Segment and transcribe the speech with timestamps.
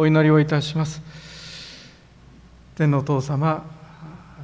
[0.00, 1.02] お祈りをいたします。
[2.76, 3.68] 天のお父様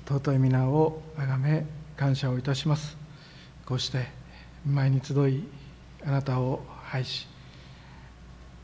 [0.04, 1.64] 尊い皆をあがめ
[1.96, 2.96] 感謝をいたします。
[3.64, 4.08] こうして
[4.66, 5.44] 前に集い
[6.04, 7.28] あなたを拝し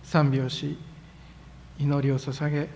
[0.02, 0.76] 賛美をし
[1.78, 2.68] 祈りを捧げ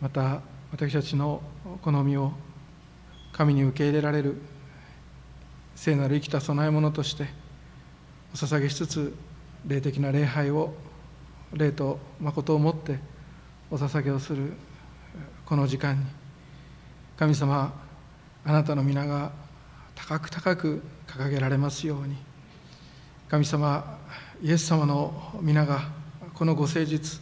[0.00, 0.40] また
[0.72, 1.42] 私たちの
[1.82, 2.32] 好みを
[3.32, 4.40] 神に受け入れられる
[5.74, 7.26] 聖なる生きた供え物として
[8.32, 9.14] お捧げしつつ
[9.66, 10.72] 霊的な礼拝を
[11.52, 12.98] 霊と誠をもって
[13.70, 14.52] お捧げをする
[15.46, 16.04] この時間に
[17.16, 17.72] 神様
[18.44, 19.32] あなたの皆が
[19.94, 22.16] 高く高く掲げられますように。
[23.28, 23.98] 神様
[24.42, 25.90] イエス様の皆が
[26.32, 27.20] このご誠実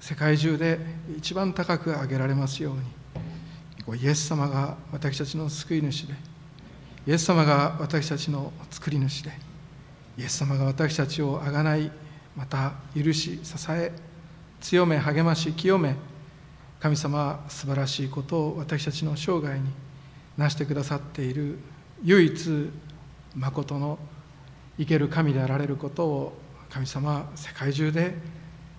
[0.00, 0.78] 世界中で
[1.16, 4.00] 一番高く上げられますように。
[4.02, 6.14] イエス様が私たちの救い主で。
[7.06, 9.30] イエス様が私たちの作り主で。
[10.18, 11.90] イエス様が私たちをあがない
[12.36, 13.92] また許し支え
[14.60, 15.96] 強め励まし清め
[16.80, 19.70] 神様は素晴らしいことを私たちの生涯に
[20.36, 21.58] 成してくださっている
[22.02, 22.70] 唯一
[23.34, 23.98] まことの
[24.78, 26.32] 生ける神であられることを
[26.70, 28.14] 神様は世界中で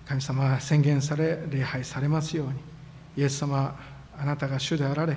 [0.05, 2.75] 神様は宣言され礼拝されますように。
[3.17, 3.77] イエス様
[4.17, 5.15] あなたが主であられ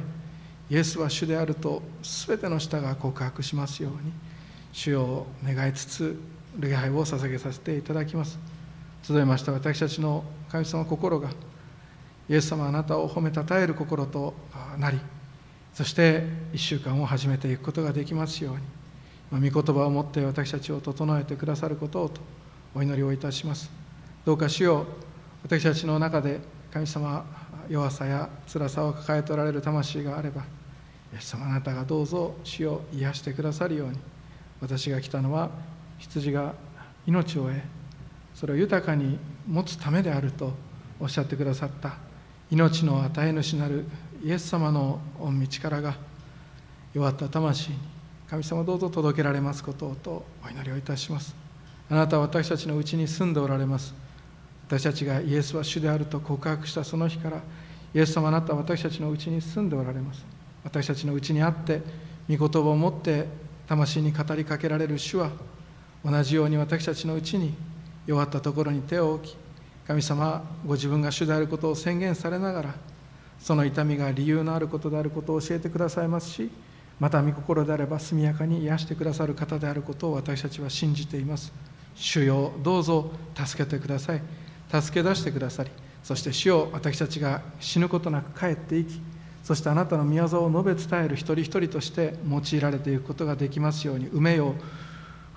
[0.70, 1.82] イエスは主であると
[2.26, 4.12] 全ての舌が告白しますように
[4.72, 6.20] 主を願いつつ
[6.58, 8.38] 礼拝を捧げさせていただきます。
[9.02, 11.30] 集いました私たちの神様心が
[12.28, 14.34] イエス様あなたを褒めたたえる心と
[14.76, 14.98] なり
[15.72, 18.56] そして1週間を始めていくことができますよ
[19.32, 22.20] うに御言葉を持って私たちを整えてくださることをと
[22.74, 23.70] お祈りをいたします。
[24.24, 24.86] どうか主よ
[25.42, 26.40] 私たちの中で
[26.72, 27.24] 神様
[27.68, 30.42] 弱さや辛さを抱えておられる魂があれば
[31.12, 33.98] イエス様あなたがどうぞ死を癒してくださるように
[34.60, 35.50] 私が来たのは
[35.98, 36.54] 羊が
[37.06, 37.54] 命を得
[38.34, 40.52] それを豊かに持つためであると
[41.00, 41.94] おっしゃってくださった
[42.50, 43.84] 命の与え主なる
[44.24, 45.96] イエス様の御力が
[46.94, 47.78] 弱った魂に
[48.28, 51.34] 神様どうぞ届けられますことをとお祈りをいたします。
[51.88, 53.94] あなたは私たちのうちに住んでおられます。
[54.66, 57.40] 私たちがイエスは主であると告白したその日から
[57.94, 60.26] イエス様あなたは私たちのうちに住んでおられます。
[60.62, 61.80] 私たちのうちにあって
[62.28, 63.26] 御言葉を持って
[63.66, 65.30] 魂に語りかけられる主は
[66.04, 67.54] 同じように私たちのうちに
[68.06, 69.36] 弱ったところに手を置き
[69.86, 72.74] 神様ご自分が主であることを宣言されながら
[73.38, 76.50] その痛みが理由のあることであることを教えてくださいますし
[76.98, 81.52] また御心であれば速やかに癒してくださる方であることを私たちは信じています。
[81.94, 84.22] 主よどうぞ助けてください。
[84.68, 85.70] 助け出してくださり
[86.02, 89.00] そして主を私たちが死ぬことなく帰っていき
[89.42, 94.54] そしてあなたの御業を述べ伝える一人一人として用いられていくことができますように埋めよう。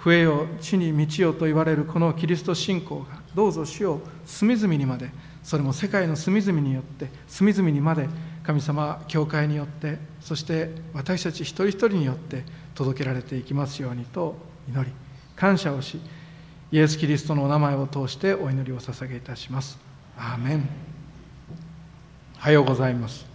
[0.03, 5.11] 増えよ地に満ちよと言われるこのキリスト信仰がどうぞ主を隅々にまで
[5.43, 8.07] それも世界の隅々によって隅々にまで
[8.43, 14.35] 神様教会によってそして私たち一人一人によって届けられていきますようにと
[14.67, 14.91] 祈り
[15.35, 15.99] 感謝をし
[16.71, 19.77] イエス・キリストのお名前を通してお祈りを捧げいたします。
[20.17, 20.69] アーメン。
[22.37, 23.25] おはようございます。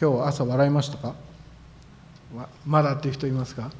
[0.00, 1.14] 今日朝笑いましたか？
[2.66, 3.70] まだっていう人いますか？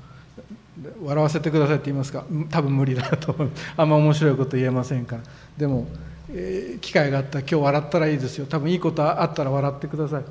[1.02, 2.24] 笑わせてくださいって言いますか。
[2.50, 3.50] 多分無理だと思う。
[3.76, 5.22] あんま面白いこと言えませんから。
[5.56, 5.86] でも、
[6.30, 8.46] えー、機会があったら今日笑ったらいいですよ。
[8.46, 10.24] 多分いいことあったら笑ってください。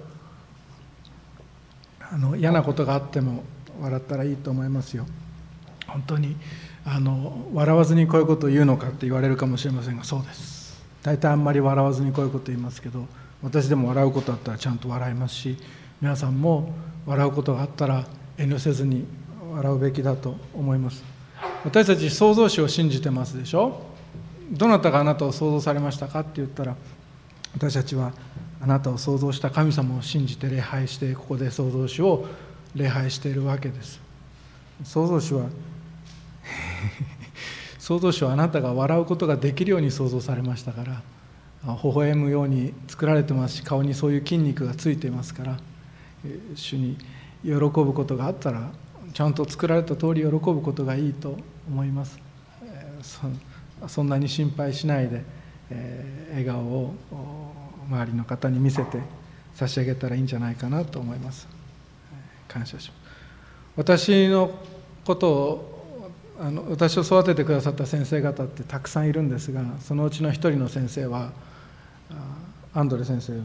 [2.12, 3.44] あの嫌なことがあっても
[3.82, 5.06] 笑ったらいいと思いますよ。
[5.88, 6.36] 本当に
[6.86, 10.54] あの笑わずにこういうことを言うのかって言われるかもしれませんがそうです。
[11.04, 13.08] 大体あんまり笑わずにこういうこと言いますけど
[13.42, 15.58] 私でも笑うことあったらちゃんと笑いますし
[16.02, 16.74] 皆さんも
[17.06, 18.06] 笑うことがあったら
[18.38, 19.06] 遠慮せずに
[19.54, 21.04] 笑うべきだと思います。
[21.64, 23.82] 私たち創造主を信じてますでしょ？
[24.52, 26.76] どなたがあなたを創造されましたかって言ったら
[27.56, 28.12] 私たちは
[28.62, 32.26] あなたを創造した神様を信じて礼拝してここで創造主を
[32.76, 34.00] 礼拝しているわけです。
[34.84, 35.46] 創造主は
[37.80, 41.02] 創造主はあなたが笑うことができるように創造されましたから
[41.66, 45.58] 微笑むように作られてますし顔にそういう筋肉がついていますから
[46.56, 46.98] 主に
[47.44, 48.72] 喜ぶことがあったら
[49.14, 51.38] ちゃんと作られた通り喜ぶことがいいと
[51.68, 52.20] 思います。
[53.88, 55.24] そんなに心配しないで
[55.70, 56.96] え笑顔を
[57.90, 59.00] 周りの方に見せて
[59.56, 61.48] 差し上げたらいいんじゃないかなと思います。
[62.48, 63.04] 感謝します。
[63.76, 64.52] 私の
[65.06, 65.74] ことを
[66.40, 71.32] あの私を育ててくださった先生方ってたくさんいるんですがそのうちの一人の先生は
[72.74, 73.40] アンドレ先生は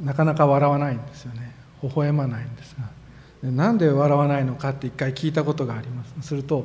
[0.00, 1.54] なかなか笑わないんですよね。
[1.82, 2.99] 微笑まないんですが。
[3.42, 6.28] なんで笑わないのかって一回聞いたことがあります。
[6.28, 6.64] すると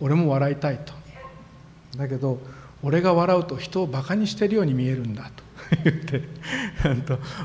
[0.00, 0.92] 俺も笑いたいと。
[1.96, 2.38] だけど
[2.82, 5.42] 俺が笑うと人をバカにしてるように見えるんだと。
[5.84, 6.22] 言って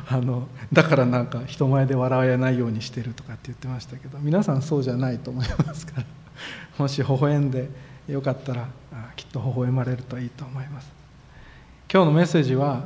[0.10, 6.06] あのだからなんか人前で笑えないようにしてるとかって言ってましたけど皆さんそうじゃないと思いますから。
[6.78, 7.70] もし微笑んで
[8.08, 8.68] よかったら
[9.16, 10.92] きっと微笑まれるといいと思います。
[11.92, 12.86] 今日のメッセージは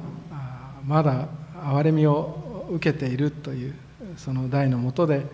[0.86, 1.28] まだ
[1.64, 3.74] 憐れみを受けているという
[4.18, 5.26] その題のもとで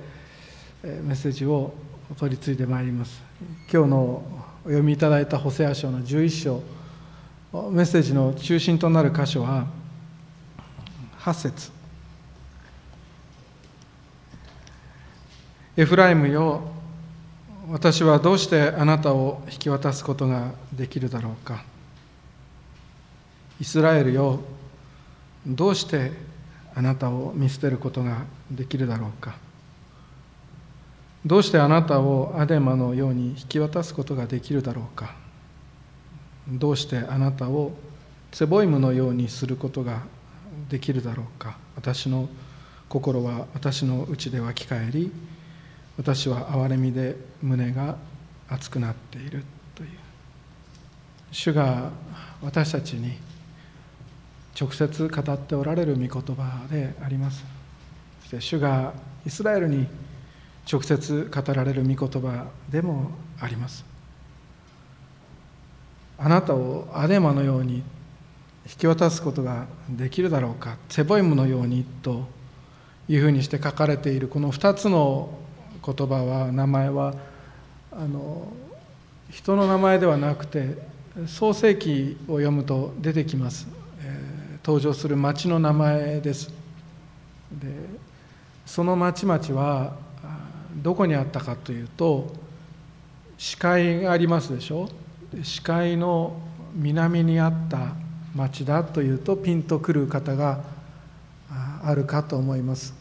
[0.83, 1.73] メッセージを
[2.17, 3.21] 取り継いでまいります。
[3.71, 3.97] 今日の
[4.63, 6.61] お読みいただいたホセア書の11章
[7.71, 9.65] メッセージの中心となる箇所は
[11.19, 11.71] 8節。
[15.75, 16.61] エフライムよ
[17.69, 21.63] 私はどうしてあなたを引き渡すことができるだろうか。
[23.59, 24.39] イスラエルよ
[25.45, 26.11] どうして
[26.75, 29.46] あなたを見捨てることができるだろうか。
[31.25, 35.15] どうしてあなたをアデマのように引き渡すことができるだろうか？
[36.47, 37.73] どうしてあなたを
[38.31, 40.03] ツボイムのようにすることが
[40.69, 41.57] できるだろうか？
[41.75, 42.29] 私の
[42.87, 45.11] 心は私の内で湧き返り
[45.97, 47.97] 私は憐れみで胸が
[48.47, 49.43] 熱くなっている
[49.75, 49.89] という。
[51.31, 51.91] 主が
[52.41, 53.17] 私たちに
[54.59, 57.43] 直接語っておられる御言葉であります。
[58.21, 58.93] そして主が
[59.25, 59.87] イスラエルに
[60.71, 63.85] 直接語られる御言葉でもあります。
[66.17, 67.83] あなたをアデマのように
[68.65, 72.27] 引き渡すことができるだろうかセボイムのようにと
[73.07, 75.29] いうふうにして書かれているこの2つの
[75.85, 77.13] 言葉は名前は
[77.91, 78.51] あの
[79.29, 80.75] 人の名前ではなくて
[81.27, 83.67] 創世記を読むと出てきます、
[84.01, 86.51] えー、登場する町の名前です。
[87.51, 87.67] で
[88.65, 89.95] その町々は
[90.77, 92.33] どこにあったかというと
[93.37, 94.89] 視界がありますでしょ？
[95.43, 96.39] 視界の
[96.73, 97.93] 南にあった
[98.35, 100.61] 町だというとピンとくる方が
[101.83, 102.93] あるかと思います。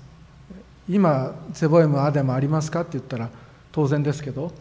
[0.88, 3.28] 今セボエムアデマありますかって言ったら
[3.72, 4.52] 当然ですけど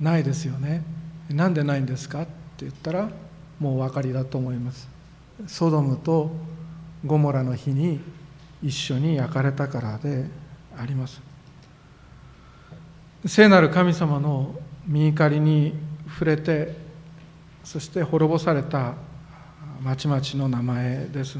[0.00, 0.82] ないですよね。
[1.30, 3.08] なんでないんですかって言ったら
[3.58, 4.88] もうお分かりだと思います。
[5.46, 6.30] ソドムと
[7.04, 8.00] ゴモラの日に
[8.62, 10.26] 一緒に焼かれたからで
[10.78, 11.20] あります。
[13.26, 14.54] 聖なる神様の
[14.88, 15.74] 御怒りに
[16.08, 16.76] 触れて
[17.64, 18.94] そして滅ぼされた
[19.82, 21.38] 町々の名前です。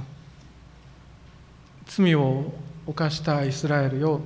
[1.86, 2.52] 罪を
[2.86, 4.20] 犯したイスラエルよ。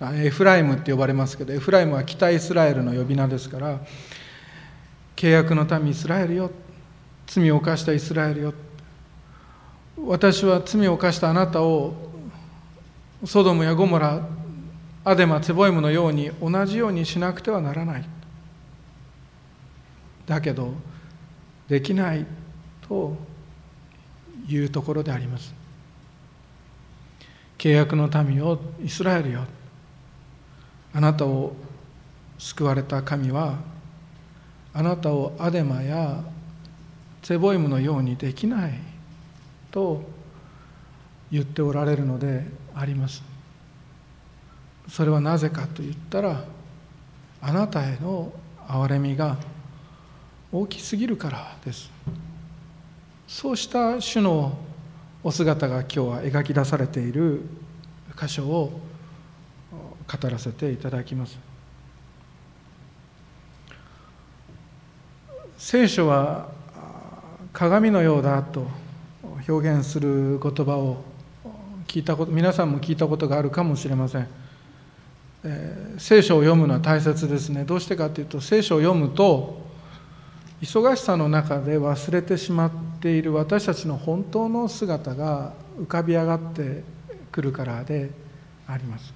[0.00, 3.80] エフライムって呼ばれますけどエフライムは北イスラエルの呼び名ですから
[5.16, 6.50] 契約の民イスラエルよ。
[7.26, 8.54] 罪を犯したイスラエルよ。
[10.06, 11.94] 私は罪を犯したあなたを
[13.24, 14.35] ソドムやゴモラ
[15.08, 18.04] アデマ・ツェボイムのように同じようにしなくてはならない。
[20.26, 20.74] だけど
[21.68, 22.26] できない
[22.88, 23.16] と
[24.48, 25.54] いうところであります。
[27.56, 29.44] 契約の民をイスラエルよ。
[30.92, 31.54] あなたを
[32.36, 33.60] 救われた神は
[34.74, 36.24] あなたをアデマや
[37.22, 38.72] ツェボイムのようにできない
[39.70, 40.02] と
[41.30, 42.44] 言っておられるので
[42.74, 43.35] あります。
[44.88, 46.44] それはなぜかと言ったら
[47.40, 48.32] あなたへの
[48.66, 49.36] 憐れみが
[50.52, 51.90] 大きすぎるからです。
[53.26, 54.56] そうした主の
[55.22, 57.42] お姿が今日は描き出されている
[58.18, 58.80] 箇所を
[60.08, 61.36] 語らせていただきます。
[65.58, 66.48] 聖書は
[67.52, 68.66] 鏡のようだと
[69.48, 71.02] 表現する言葉を
[71.86, 74.45] 聞いたこと皆さんも聞いたことがあるかもしれません。
[75.48, 77.64] えー、聖書を読むのは大切ですね。
[77.64, 79.64] どうしてかというと聖書を読むと
[80.60, 86.82] 忙しさの中で忘れてしまっている私たちの本当の姿が浮かび上がって
[87.30, 88.10] くるからで
[88.66, 89.14] あります。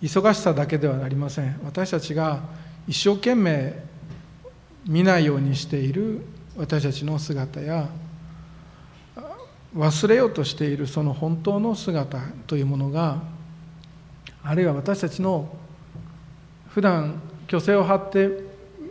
[0.00, 1.60] 忙しさだけではありません。
[1.62, 2.40] 私たちが
[2.88, 3.74] 一生懸命
[4.86, 6.22] 見ないようにしている
[6.56, 7.90] 私たちの姿や
[9.76, 13.22] 忘れようとしているその本当の姿というものが
[14.42, 15.54] あるいは私たちの
[16.68, 18.30] 普段虚勢を張って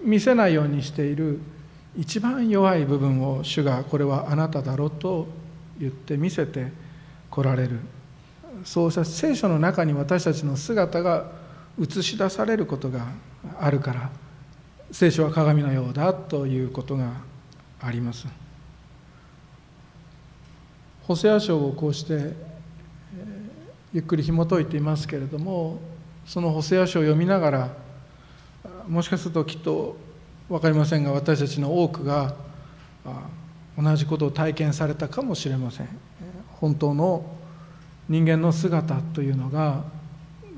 [0.03, 1.39] 見せないようにしている
[1.97, 5.27] 一番弱い部分を主がこれはあなただろうと
[5.79, 6.71] 言って見せて
[7.29, 7.79] こられる。
[8.63, 11.31] そうした聖書の中に私たちの姿が
[11.79, 13.07] 映し出されることが
[13.57, 14.09] あるから
[14.91, 17.11] 聖書は鏡のようだということが
[17.81, 18.27] あります。
[21.03, 22.33] ホセア書をこうして
[23.93, 25.79] ゆっくり紐解いていますけれども
[26.25, 27.69] そのホセア書を読みながら
[28.87, 29.97] もしかするときっと
[30.47, 32.35] 分かりませんが私たちの多くが
[33.77, 35.87] 同じことを体験されたかもしれません。
[36.59, 37.25] 本当の
[38.09, 39.83] 人間の姿というのが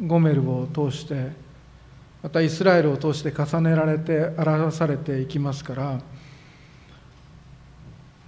[0.05, 1.31] ゴメルを通して
[2.23, 6.00] またイスラエルを通して重ねられて表されていきますから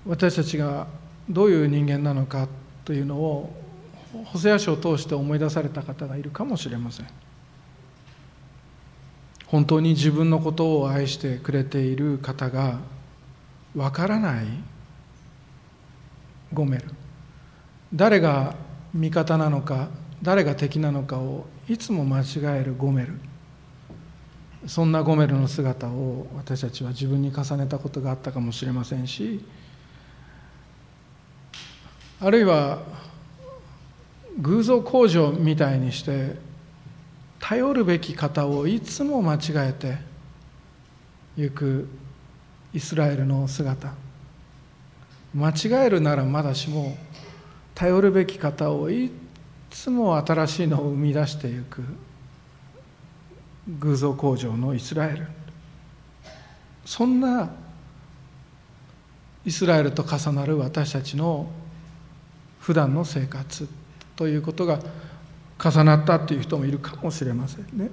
[0.05, 0.87] 私たちが
[1.29, 2.47] どういう人間なのか
[2.83, 3.62] というのを
[4.25, 7.07] ホセア書を通して思い出された方がいるかもしれません。
[9.47, 12.79] 本当に自分のことを愛してくれている方が
[13.75, 14.45] わからない
[16.53, 16.85] ゴメル。
[17.93, 18.55] 誰が
[18.93, 19.89] 味方なのか
[20.21, 23.19] 誰が敵なのかをいつも間違えるゴメル。
[24.65, 29.43] そんなゴメルの姿を私たちは自分に重ねたことがあったかもしれませんし
[32.21, 32.81] あるいは
[34.41, 36.35] 偶像工場みたいにして
[37.39, 39.97] 頼るべき方をいつも間違えて
[41.35, 41.87] ゆく
[42.73, 43.93] イスラエルの姿。
[45.35, 46.95] 間違えるならまだしも
[47.73, 49.11] 頼るべき方をい
[49.69, 51.83] つも新しいのを生み出していく。
[53.79, 55.27] 偶像工場のイスラエル。
[56.85, 57.49] そんな
[59.45, 61.47] イスラエルと重なる私たちの
[62.59, 63.67] 普段の生活。
[64.15, 64.79] ということが
[65.63, 67.89] 重なったっていう人もいるかもしれませんね。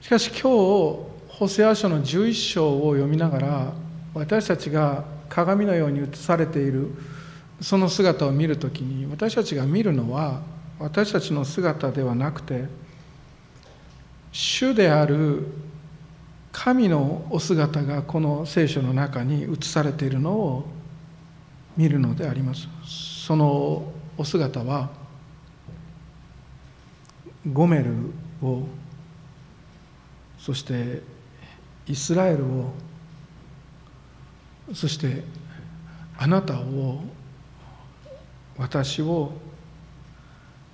[0.00, 3.72] しかし今日ホセア書の11章を読みながら
[4.14, 6.90] 私たちが鏡のように映されている
[7.60, 10.42] その姿を見るときに私たちが見るのは
[10.78, 12.64] 私たちの姿ではなくて
[14.32, 15.46] 主である
[16.52, 20.66] 神のお姿がこの聖書の中に映されているのを
[21.76, 23.09] 見るのであります。
[23.30, 23.84] その
[24.18, 24.90] お姿は
[27.52, 27.92] ゴメル
[28.42, 28.66] を
[30.36, 31.00] そして
[31.86, 32.72] イスラエルを
[34.74, 35.22] そして
[36.18, 37.04] あなたを
[38.58, 39.30] 私を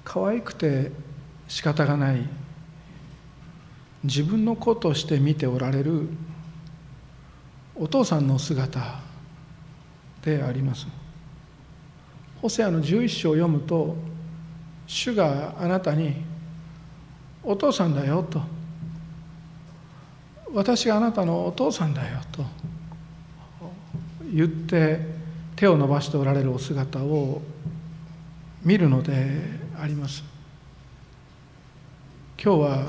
[0.03, 0.93] 可愛くて
[1.49, 2.27] 仕方がない
[4.03, 6.09] 自分の子として見ておられる
[7.75, 9.03] お父さんの姿
[10.23, 10.96] であります。
[12.47, 13.97] ホセアの11章を読むと
[14.87, 16.15] 主があなたに
[17.43, 18.41] 「お父さんだよ」と
[20.55, 22.47] 「私があなたのお父さんだよ」と。
[24.33, 25.01] 言って
[25.55, 27.41] 手を伸ばしておられるお姿を
[28.63, 29.41] 見るので
[29.81, 30.23] あります。
[32.41, 32.87] 今日は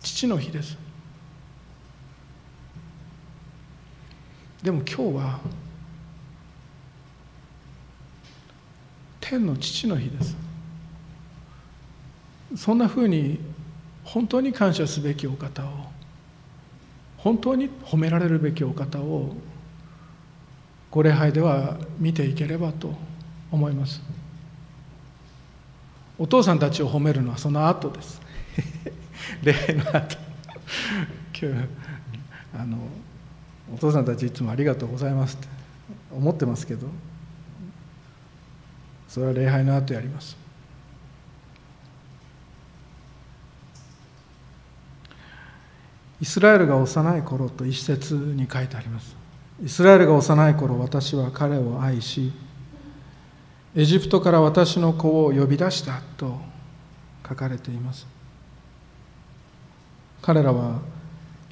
[0.00, 0.78] 父の日です。
[4.62, 5.65] でも今日は
[9.28, 10.36] 天の父の日です。
[12.56, 13.40] そんなふうに
[14.04, 15.68] 本当に感謝すべきお方を
[17.18, 19.34] 本当に褒められるべきお方を
[20.92, 22.94] ご礼拝では見ていければと
[23.50, 24.00] 思います。
[26.20, 28.20] お父さんたちを褒めるのはその後です。
[29.42, 30.16] 礼拝の後。
[31.38, 31.68] 今日
[32.56, 32.78] あの
[33.74, 35.48] お父さんたちいつもありがとうございますって
[36.12, 36.86] 思ってますけど。
[39.16, 40.36] それは礼拝の後やります。
[46.20, 49.16] イスラエルが幼い頃と一節に書いてあります。
[49.64, 52.30] イスラエルが幼い頃私は彼を愛し
[53.74, 56.38] エジプトから私の子を呼び出したと
[57.26, 58.06] 書かれています。
[60.20, 60.80] 彼らは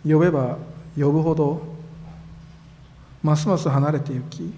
[0.07, 0.59] 呼べば
[0.99, 1.63] 呼ぶほど
[3.23, 4.53] ますます離れてゆき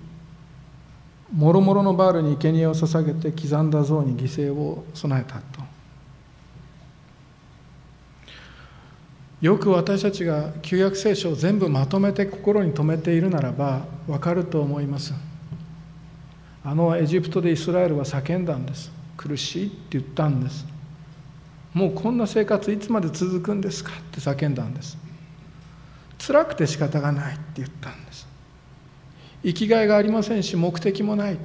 [1.32, 5.64] もろもろのバールに生贄を捧げて刻んだ像に犠牲を備えたと。
[9.40, 15.12] よく私たちが旧約聖書を全部まとめて心に留めているならば分かると思います。
[16.64, 18.90] あのエジプトでイスラエルは叫んだんです。
[19.16, 20.66] 苦しいって言ったんです。
[21.74, 24.96] もうこんな生活いつまで続くんですかって叫んだんです。
[26.18, 28.25] 辛くて仕方がないって言ったんです。
[29.42, 31.38] 生きがいがありませんし目的もない。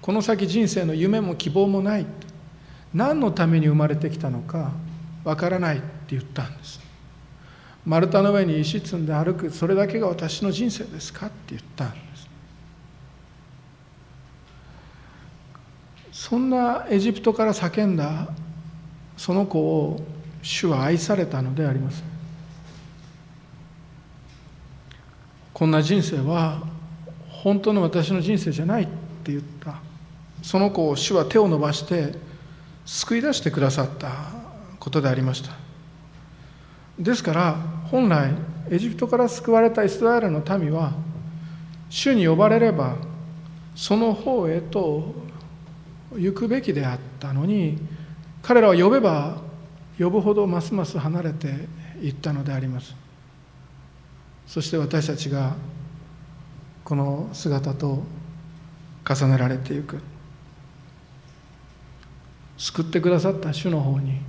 [0.00, 2.06] この先人生の夢も希望もない。
[2.94, 4.72] 何のために生まれてきたのか
[5.24, 6.80] わからないって言ったんです。
[7.86, 9.50] 丸太の上に石積んで歩く。
[9.50, 12.28] それだけが私の人生ですかって言ったんです。
[16.12, 18.28] そんなエジプトから叫んだ
[19.16, 20.00] その子を
[20.42, 22.09] 主は愛されたのであります。
[25.60, 26.62] こんな人生は
[27.28, 29.74] 本当の私の人生じゃないって言った。
[30.42, 32.14] その子を主は手を伸ばして
[32.86, 34.10] 救い出してくださった
[34.78, 35.50] ことでありました。
[36.98, 37.56] ですから
[37.90, 38.32] 本来
[38.70, 40.94] エジプトから救われたイスラエルの民は
[41.90, 42.96] 主に呼ばれれば
[43.74, 45.12] その方へと
[46.16, 47.76] 行くべきであったのに
[48.40, 49.42] 彼らは呼べば
[49.98, 51.48] 呼ぶほどますます離れて
[52.00, 53.09] いったのであります。
[54.50, 55.54] そして私たちが
[56.82, 58.02] この姿と
[59.08, 60.00] 重ねられていく。
[62.58, 64.20] 救ってくださった主の方に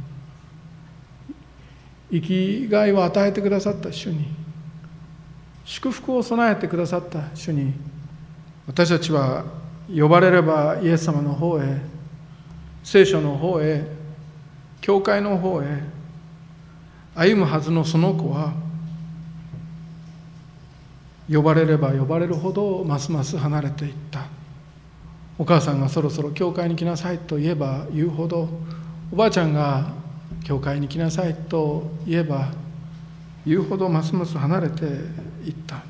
[2.11, 4.27] 生きがいを与えてくださった主に
[5.65, 7.73] 祝福を備えてくださった主に
[8.67, 9.43] 私たちは
[9.93, 11.81] 呼ばれればイエス様の方へ
[12.83, 13.83] 聖書の方へ
[14.81, 15.83] 教会の方へ
[17.15, 18.53] 歩むはずのその子は
[21.31, 24.25] 呼ばれれば呼ばれるほどますます離れていった。
[25.37, 28.49] お母さんがそろそろ教会に来なさいと言えば言うほど
[29.11, 29.93] おばあちゃんが
[30.43, 32.51] 教会に来なさいと言えば
[33.45, 34.83] 言うほどますます離れて
[35.45, 35.83] いった。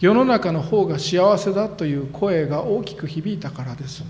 [0.00, 4.04] 世の中の方が幸せだという声が大きく響いたからです。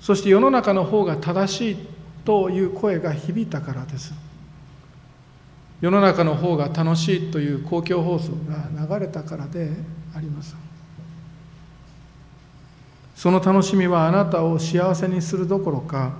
[0.00, 1.76] そして世の中の方が正しい
[2.24, 4.12] という声が響いたからです。
[5.80, 9.70] 世の中の方が楽しいという公共放送が流れたからで
[10.14, 10.56] あります。
[13.18, 16.12] その楽しみはあなたを幸せにするどころか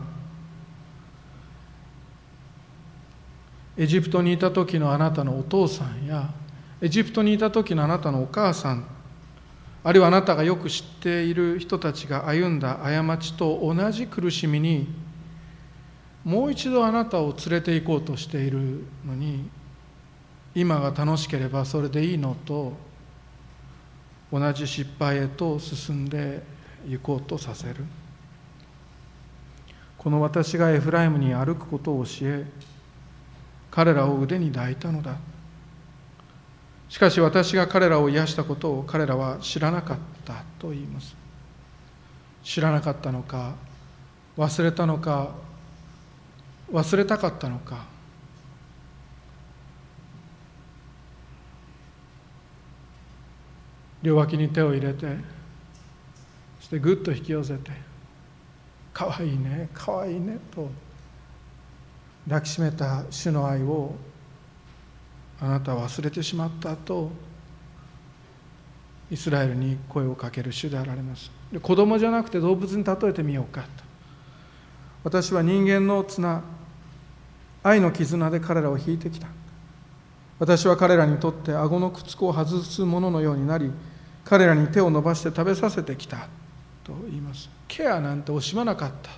[3.76, 6.28] エジプトにいた時のあなたのお父さんや
[6.80, 8.84] エジプトにいた時のあなたのお母さん
[9.84, 14.88] あるいはあなたがよく知っている人たちが歩んだ過ちと同じ苦しみに
[16.28, 19.48] もう一度あなたを連れて行こうとしているのに
[20.54, 22.74] 今が楽しければそれでいいのと
[24.30, 26.42] 同じ失敗へと進んで
[26.86, 27.76] 行こうとさせる。
[29.96, 32.44] この私がエフライムに歩くことを教え
[33.70, 35.16] 彼らを腕に抱いたのだ。
[36.90, 41.16] しかし私が彼らを癒したことを彼らは知らなかったと言います。
[42.44, 43.54] 知らなかったのか
[44.36, 45.47] 忘れたのか
[46.72, 47.98] 忘れたかったのか。
[54.02, 55.16] 両脇に手を入れて
[56.60, 57.72] そしてぐっと引き寄せて
[58.94, 60.70] 「かわいいねかわいいね」と
[62.28, 63.96] 抱きしめた主の愛を
[65.40, 67.10] あなたは忘れてしまったと
[69.10, 71.30] イスラエルに声をかける主であられます。
[71.52, 73.68] で子供じゃなくて動物に例えてみようかと。
[75.02, 76.42] 私は人間の綱
[77.62, 79.28] 愛の絆で彼らを引いてきた。
[80.38, 83.72] 私は彼らにとって顎のくつこを外すもののようになり
[84.24, 86.28] 彼らに手を伸ばして食べさせてきた
[86.84, 87.50] と言います。
[87.66, 89.10] ケアなんて惜しまなかった。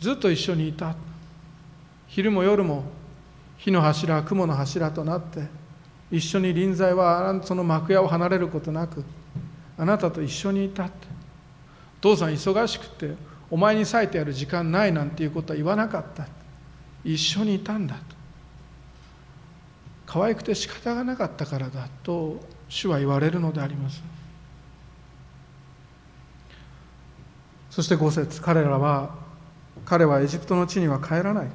[0.00, 0.94] ずっと一緒にいた。
[2.08, 2.84] 昼も夜も
[3.56, 5.46] 火の柱雲の柱となって
[6.10, 9.04] 一緒に臨在はその幕屋を離れることなく
[9.78, 10.84] あなたと一緒にいた。
[10.84, 11.06] って
[12.00, 13.14] 父さん忙しくて
[13.50, 16.26] お前に割いてやる時間ないなんていうことは言わなかった。
[17.04, 18.02] 一緒にいたんだと。
[20.06, 24.02] 可愛くて仕方がなかったからだと主は言われるのであります。
[27.70, 29.14] そして5節彼らは
[29.84, 31.48] 彼はエジプトの地には帰らない。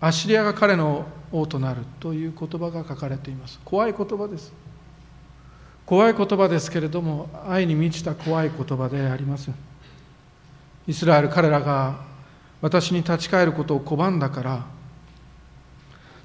[0.00, 3.60] アシリアが彼の王となるという言葉が書かれています。
[3.64, 4.52] 怖い言葉です。
[5.86, 9.50] 怖い言葉ですけれども愛に満ちた怖い言葉であります。
[10.86, 12.09] イスラエル彼らが
[12.60, 14.66] 私に立ち返ることを拒んだから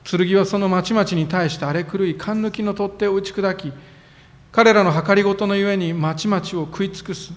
[0.04, 3.74] 剣はその町々に対して荒れ狂い勘抜きの取っ手を打ち砕き
[4.56, 7.34] 彼らの計りごとのゆえに町々を食い尽くす。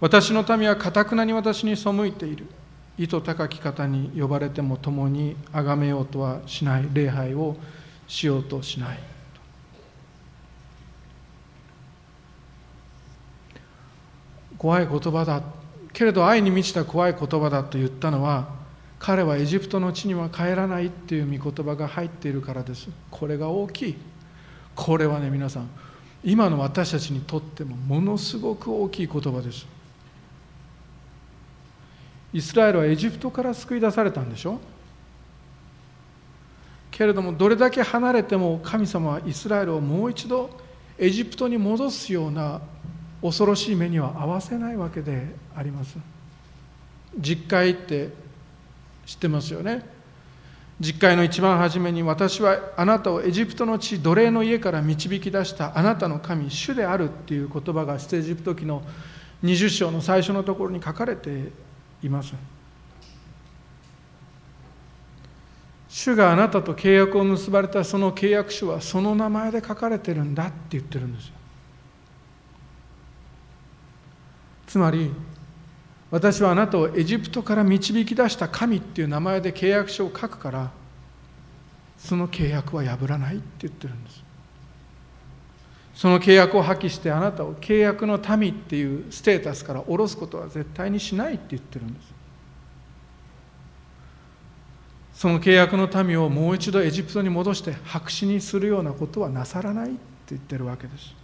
[0.00, 2.46] 私の民はかたくなに私に背いている。
[2.98, 7.56] 意図高き方に呼ばれても共に崇めようとはしない礼拝を
[8.08, 8.98] しようとしない。
[14.58, 15.40] 怖い言葉だ
[15.94, 18.48] けれど愛に満ちた怖い言葉だと言ったのは
[18.98, 22.88] 彼はエジプトの地には帰らないっていう御言葉が入っているからです。
[23.10, 23.96] これが大きい。
[24.74, 25.70] これはね皆さん
[26.24, 29.66] 今の私たちにとってもものすごく大きい言葉です。
[32.32, 34.58] イスラエルはエジプトから救い出されたんでしょ？
[36.90, 40.50] けれどもどれだけ離れても神様はイスラエルをもう一度
[40.98, 42.60] エジプトに戻すような
[43.24, 45.96] 恐ろしい目には合わせないわけであります。
[47.18, 48.10] 実会って
[49.06, 49.82] 知ってますよね。
[50.78, 58.82] 実会の一番初めに私はあなたをエジプトの地奴隷の家から導き出したあなたの神主であるっていう言葉が出エジプト記の
[59.42, 61.50] 20章の最初のところに書かれて
[62.02, 62.34] います。
[65.88, 71.34] 主があなたと契約を結ばれたその契約書はその名前で書かれてるんだって言ってるんですよ。
[74.74, 75.12] つまり
[76.10, 80.72] 私はあなたをエジプトから導き出した神っていう名前で契約書を書くから
[81.96, 84.24] その契約は破らないって言ってるんです。
[85.94, 92.12] その契約を破棄してあなたを契約の民っていうステータスから下ろすことは絶対にしないって言ってるんです。
[95.14, 101.14] その契約の民をもう一度エジプトに戻して白紙にするようなことはなさらないって言ってるわけです。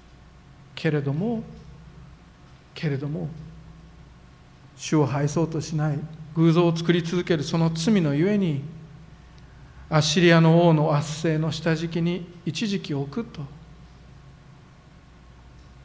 [0.76, 1.42] けれども
[2.80, 3.28] けれども
[4.76, 5.98] 主を拝そうとしない
[6.34, 8.62] 偶像を作り続けるその罪のゆえに
[9.90, 13.42] アッシリアの王の圧政の下敷きに一時期置くと。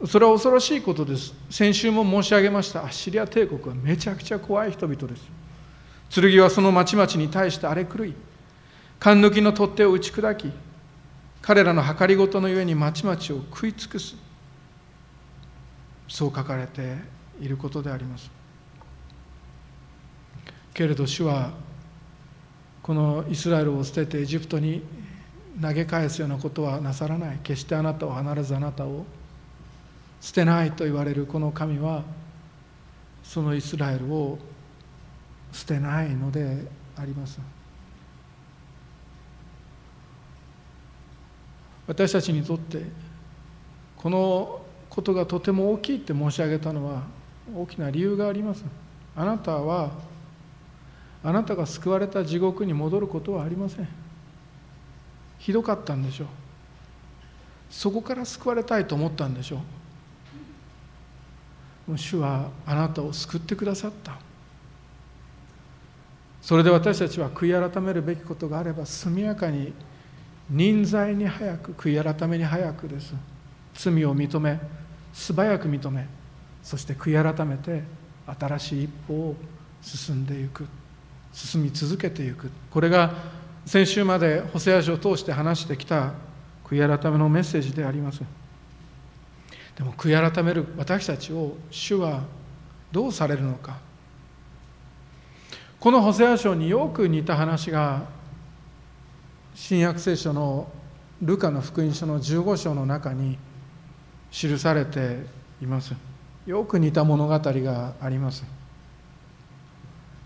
[0.06, 1.34] それは恐ろしいことです。
[1.50, 2.84] 先週も申し上げました。
[2.84, 6.22] アッシリア帝国はめちゃくちゃ怖い人々です。
[6.22, 8.14] 剣はその町々に対して荒れ狂い
[9.00, 10.52] 勘抜きの取っ手を打ち砕き
[11.42, 14.25] 彼らの計りごとのゆえに町々を食い尽くす。
[16.08, 16.96] そう書かれて
[17.40, 18.30] いることであります。
[20.74, 21.52] けれど主は
[22.84, 24.84] このイスラエルを捨ててエジプトに
[25.62, 27.40] 投げ返すようなことはなさらない。
[27.44, 29.06] 決してあなたを離れずあなたを
[30.22, 32.04] 捨てないと言われるこの神は
[33.24, 34.38] そのイスラエルを
[35.52, 37.40] 捨てないのであります。
[41.88, 42.84] 私たちにとって
[43.96, 44.65] この
[44.96, 47.04] ことがとても大きいって申し上げたのは
[47.54, 48.64] 大きな理由があります。
[49.16, 49.92] あなたは
[51.24, 53.88] あなたが救われた地獄に戻ることはありません。
[55.38, 56.28] ひどかったんでしょう。
[57.70, 59.62] そこから救われたいと思ったんでしょ
[61.90, 61.98] う。
[61.98, 64.18] 主はあなたを救ってくださった。
[66.42, 69.74] それで私たちは悔い改めるべきことがあれば速やかに
[70.50, 73.14] 忍在に早く悔い改めに早くです。
[73.74, 74.58] 罪を認め
[75.16, 76.06] 素早く認め
[76.62, 77.84] そして悔い改めて
[78.28, 79.36] 新しい一歩を
[79.82, 80.68] 進んでいく
[81.32, 82.50] 進み続けていく。
[82.72, 83.14] これが
[83.66, 86.14] 先週まで補正書を通して話してきた
[86.64, 88.22] 悔い改めのメッセージであります。
[89.76, 92.24] でも悔い改める私たちを主は
[92.92, 93.78] どうされるのか。
[95.80, 98.04] この補正亜書によく似た話が
[99.54, 100.68] 新約聖書の
[101.22, 103.38] ルカの福音書の15章の中に
[104.32, 105.26] 記されて
[105.62, 105.94] います。
[106.46, 108.44] よく似た物語があります。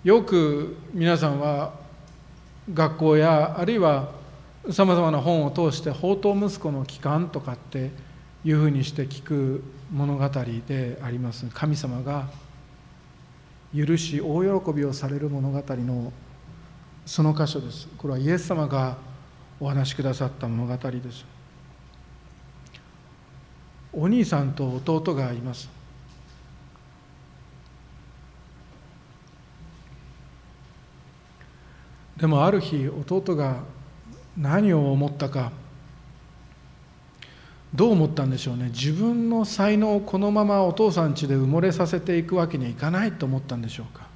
[0.03, 1.73] よく皆さんは
[2.73, 4.11] 学校やあるいは
[4.71, 7.91] さまざまな本を通して「宝刀息子の帰還」とかって
[8.45, 10.29] いうふうにして聞く物語
[10.67, 11.45] であります。
[11.53, 12.27] 神様が
[13.75, 16.13] 許し大喜びをされる物語の
[17.05, 17.87] その箇所です。
[17.97, 18.97] これはイエス様が
[19.59, 21.38] お話しくださった物語です。
[23.91, 25.69] お兄さんと弟がいます。
[32.17, 33.63] でもある日弟が
[34.37, 35.51] 何を思ったか
[37.73, 38.65] どう思ったんでしょうね。
[38.65, 44.07] 自分の才能をこのままお父さん家で埋もれさせていくわけにはいかないと思ったんでしょうか。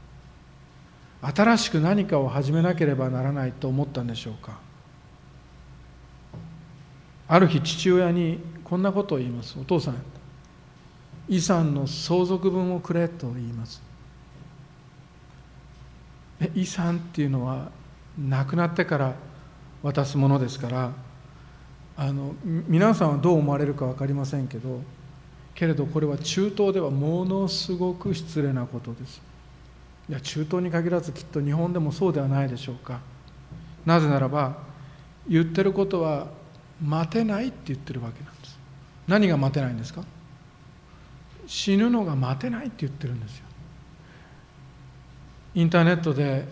[1.21, 4.57] 新しく何かを始めなければならないと思ったんでしょうか。
[7.27, 8.39] ある日父親に
[8.73, 9.55] こんなことを言います。
[9.59, 9.95] お父さん
[11.29, 13.83] 遺産の相続分をくれと言います。
[16.55, 17.69] 遺産っていうのは
[18.17, 19.13] 亡くなってから
[19.83, 20.91] 渡すものですから
[21.95, 24.81] あの皆さんはどう思われるか分かりませんけど
[25.53, 29.21] けれどこれは中東ではものすごく失礼なことです。
[30.09, 33.01] いや中東に限らずきっと日本でもそうではないでしょうか。
[33.86, 34.57] なぜならば
[35.27, 36.25] 言ってることは
[36.81, 38.42] 待てないって言ってるわけなんです。
[39.07, 40.03] 何が待てないんですか？
[41.45, 43.45] 死ぬのが待てないって言ってるんですよ。
[45.55, 46.47] インターネットで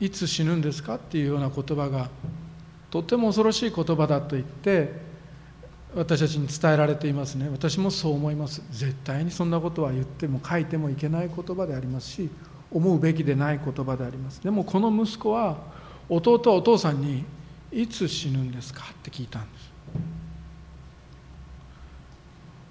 [0.00, 2.08] いつ死ぬんですかっていうような言葉が
[2.90, 5.06] とても恐ろしい言葉だと言って
[5.94, 7.48] 私たちに伝えられていますね。
[7.50, 8.62] 私もそう思います。
[8.70, 12.30] 絶対にそんなことは言っても書いてもいけない言葉でありますし
[12.70, 14.42] 思うべきでない言葉であります。
[14.42, 15.58] でもこの息子は
[16.08, 17.24] 弟はお父さんに
[17.72, 19.70] 「いつ死ぬんですか?」って聞いたんです。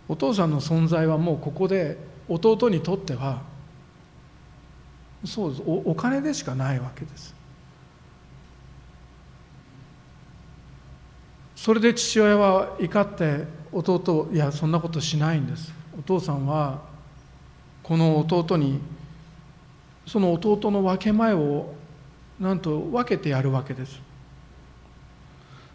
[0.07, 1.97] お父さんの存在はもうここで
[2.29, 3.41] 弟にとっては
[5.25, 5.63] そうです。
[5.65, 7.35] お金でしかないわけです。
[11.55, 15.73] それで父親は怒って弟いやそんなことしないんです。
[15.97, 16.81] お父さんは
[17.83, 18.79] この弟に
[20.05, 21.73] その弟の分け前を
[22.39, 23.99] なんと分けてやるわけです。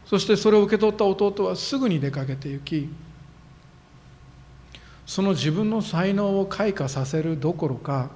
[0.07, 2.89] そしてそれを受け取った弟はすぐに出かけて行き
[5.07, 8.11] その自分の才能を開花させるどころか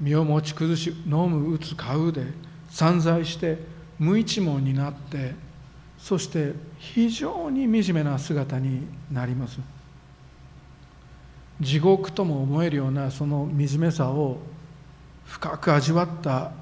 [0.00, 2.26] 身を持ち崩し飲む打つ買うで
[2.70, 3.58] 散財して
[3.98, 5.34] 無一文になって
[5.98, 9.58] そして非常に惨めな姿になります。
[11.60, 14.38] 地獄とも思えるようなその惨めさを
[15.24, 16.52] 深く味わった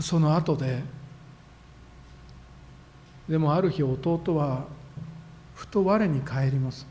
[0.00, 0.82] その後で
[3.28, 4.64] でもある日弟は
[5.60, 6.86] ふと我に返ります。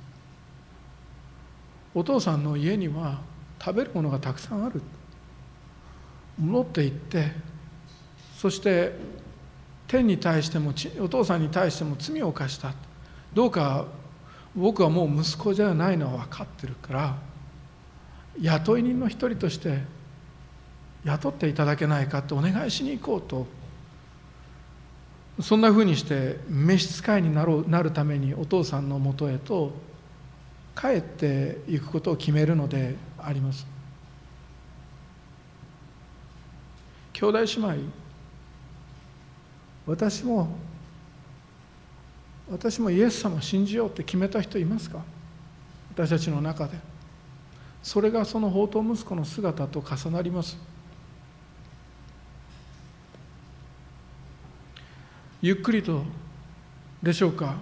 [1.96, 3.20] お父さんの家には
[3.60, 4.80] 食べるものがたくさんある。
[6.40, 7.32] 戻っていって
[8.38, 8.94] そして
[9.88, 12.76] 天に対してもお父さんに対しても罪を犯した。
[13.34, 13.88] どうか
[14.56, 17.18] 僕はもう息子じゃないのは分かってるから
[18.40, 19.80] 雇い人の一人として
[21.06, 23.48] 雇っていただけないかってお願いしに行こうと
[25.42, 29.72] そんなふうにして召使いになろうなるためにお父さんのもとへと
[30.76, 33.66] 帰っていくことを決めるのであります。
[37.14, 37.76] 兄弟姉妹
[39.86, 40.50] 私も
[42.50, 45.02] 私もイエス様を信じようって決めた人いますか？
[45.94, 46.78] 私たちの中で。
[47.82, 50.58] それがその宝刀息子の姿と重なります。
[55.42, 56.04] ゆっくりと
[57.02, 57.56] でしょうか？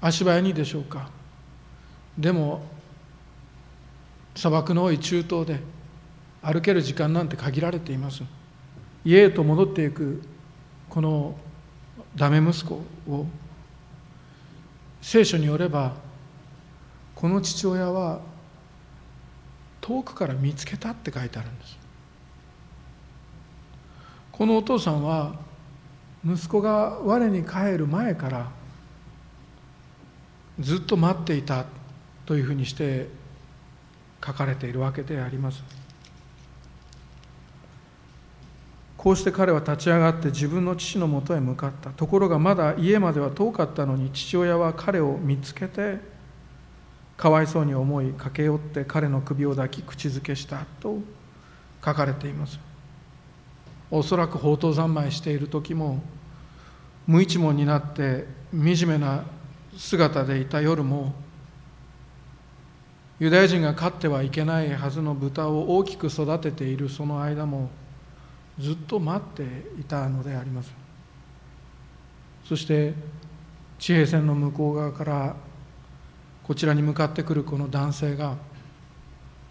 [0.00, 1.10] 足早にでしょうか？
[2.18, 2.62] でも
[4.34, 5.60] 砂漠の多い中東で
[6.42, 8.22] 歩ける時間なんて限られています。
[9.04, 10.22] 家へと戻っていく
[10.88, 11.36] この
[12.16, 13.26] ダメ息子を
[15.00, 15.94] 聖書によれば
[17.14, 18.20] この父親は
[19.80, 21.78] 遠くから見つけたって書いてあるんです。
[24.32, 25.34] このお父さんは
[26.26, 28.50] 息子が我に帰る前から
[30.60, 31.66] ずっと待っていた
[32.26, 33.08] というふうにして
[34.24, 35.62] 書かれているわけであります。
[38.96, 41.90] こうして彼は立ち上がって自分の父のもとへ向かった。
[41.90, 45.98] ところがまだ家までは遠かったのに父親は彼を見つけて
[47.16, 50.98] かわいそうに思い駆け寄って彼の首を抱き口づけしたと
[51.84, 52.58] 書かれています。
[53.90, 56.02] おそらく宝刀三昧している時も
[57.06, 59.24] 無一文になって惨めな
[59.76, 61.14] 姿でいた夜も
[63.18, 67.70] ユダヤ人が飼ってはいけないはずの豚を大きく育てているその間も
[68.58, 69.42] ずっと待って
[69.80, 70.72] いたのであります。
[72.44, 72.94] そして
[73.78, 75.36] 地平線の向こう側から
[76.44, 78.36] こちらに向かってくるこの男性が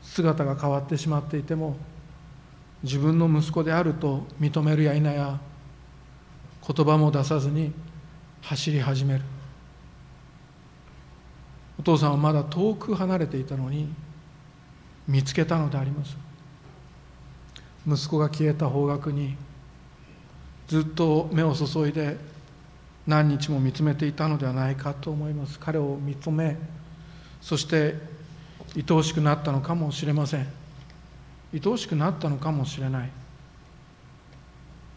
[0.01, 1.75] 姿が変わってしまっていても
[2.83, 5.39] 自分の息子であると認めるや否や
[6.67, 7.73] 言葉も出さずに
[8.41, 9.21] 走り始める。
[11.79, 13.87] お父さんはまだ遠く離れていたのに
[15.07, 16.17] 見つけたのであります。
[17.87, 19.35] 息子が消えた方角に
[20.67, 22.17] ずっと目を注いで
[23.05, 25.59] 何日も見つめていたのではないかと思います。
[25.59, 26.57] 彼を見つめ
[27.41, 27.95] そして
[28.75, 30.66] 愛おしくなったのかもしれません。
[31.53, 33.09] 愛おしくなったのかもしれない。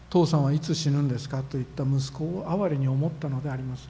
[0.09, 3.87] 父さんはいつ死ぬんですかと言った息子を哀れに思ったのであります。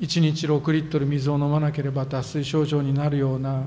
[0.00, 3.64] 1日6リットル水を飲まなければ脱水症状になるような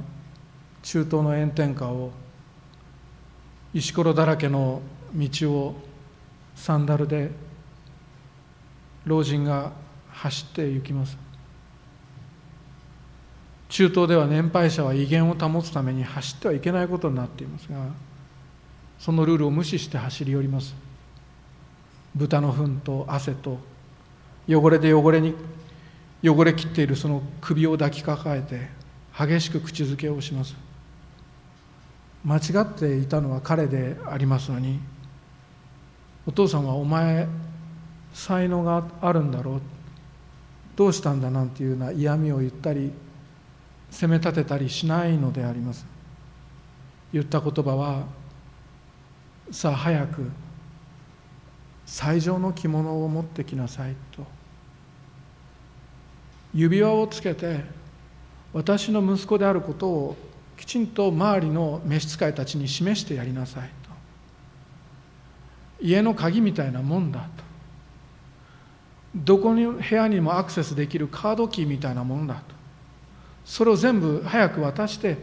[0.81, 2.11] 中東の炎天下を
[3.73, 4.81] 石ころだらけの
[5.13, 5.75] 道を
[6.55, 7.31] サンダルで
[9.05, 9.71] 老人が
[10.09, 11.17] 走って行きます。
[13.71, 17.85] 中東では年配者は威厳を保つために走ってはいけないことになっていますが
[18.99, 20.75] そのルールを無視して走り寄ります。
[22.13, 23.57] 豚の糞と汗と
[24.47, 25.33] 汚れで汚れに
[26.21, 28.67] 汚れきっているその首を抱きかかえて
[29.17, 30.53] 激しく口づけをします。
[32.25, 34.81] 間違っていたのは彼でありますのに
[36.27, 37.25] お父さんはお前
[38.13, 39.61] 才能があるんだろう
[40.75, 42.91] どうしたんだなんていうような嫌味を言ったり
[43.91, 45.85] 責め立てたりしないのであります。
[47.13, 48.05] 言った言葉は
[49.51, 50.31] さあ早く
[51.85, 54.25] 最上の着物を持ってきなさいと。
[56.53, 57.63] 指輪をつけて
[58.53, 60.17] 私の息子であることを
[60.57, 63.89] きちんと周りの召使いたちに示してやりなさいと。
[65.81, 67.27] 家の鍵みたいなもんだと。
[69.15, 72.60] どこの部屋にもアクセスできるカードキーみたいなもんだと。
[73.45, 75.17] それを全部早く渡して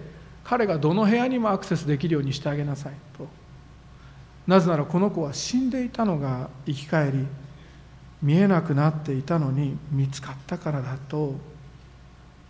[0.45, 3.27] 彼がどの部屋にもアクセスできるようにしてあげなさいと。
[4.47, 7.27] なぜならこの子は死んでいたのが生き返り
[8.23, 11.35] 見えなくなっていたのに見つかったからだと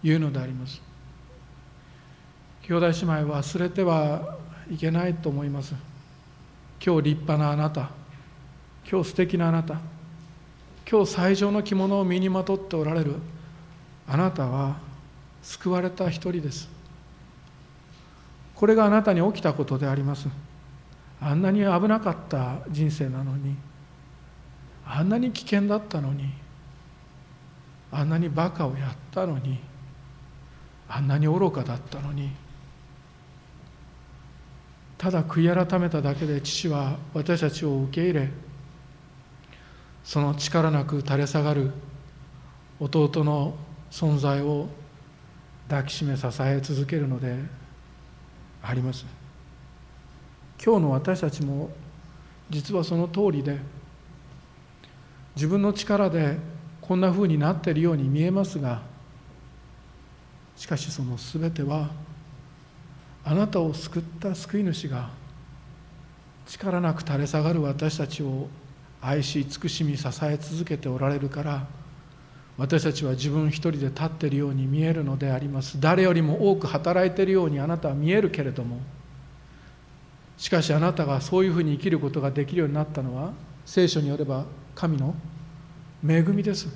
[0.04, 0.80] いうのであります。
[2.62, 4.38] 兄弟姉妹忘れては
[4.70, 5.74] いけないと思います。
[6.84, 7.90] 今日立派なあなた
[8.88, 9.80] 今日素敵なあなた
[10.88, 13.16] 今日最上の着物を身にまとっておられる
[14.06, 14.76] あなたは
[15.48, 16.68] 救われた一人です。
[18.54, 20.28] これがあなたに起きたことであります。
[21.20, 23.56] あんなに危なかった人生なのに
[24.86, 26.32] あんなに危険だったのに
[27.90, 29.58] あんなにバカをやったのに
[30.88, 32.30] あんなに愚かだったのに
[34.96, 38.30] ただ悔い改めただけで父は私たちを受け入れ
[40.04, 41.72] その力なく垂れ下がる
[42.80, 43.54] 弟の
[43.90, 44.68] 存在を
[45.68, 47.36] 抱きしめ支え続けるので
[48.62, 49.04] あります。
[50.64, 51.70] 今日の私たちも
[52.50, 53.58] 実はその通りで
[55.36, 56.36] 自分の力で
[56.80, 58.82] こんなふうになっているように見えますが
[60.56, 61.90] しかしその全ては
[63.24, 65.10] あなたを救った救い主が
[66.46, 68.48] 力なく垂れ下がる私たちを
[69.00, 71.66] 愛し慈しみ支え続けておられるから
[72.58, 75.80] 私たちは自分一人で立っているように見えるのであります。
[75.80, 78.80] 誰よりも多く働いているようにあなたは見えるけれども。
[80.36, 83.32] しかしあなたがそういうふうに生きることができるようになったのは
[83.64, 84.44] 聖書によれば
[84.74, 85.14] 神の
[86.06, 86.68] 恵みです。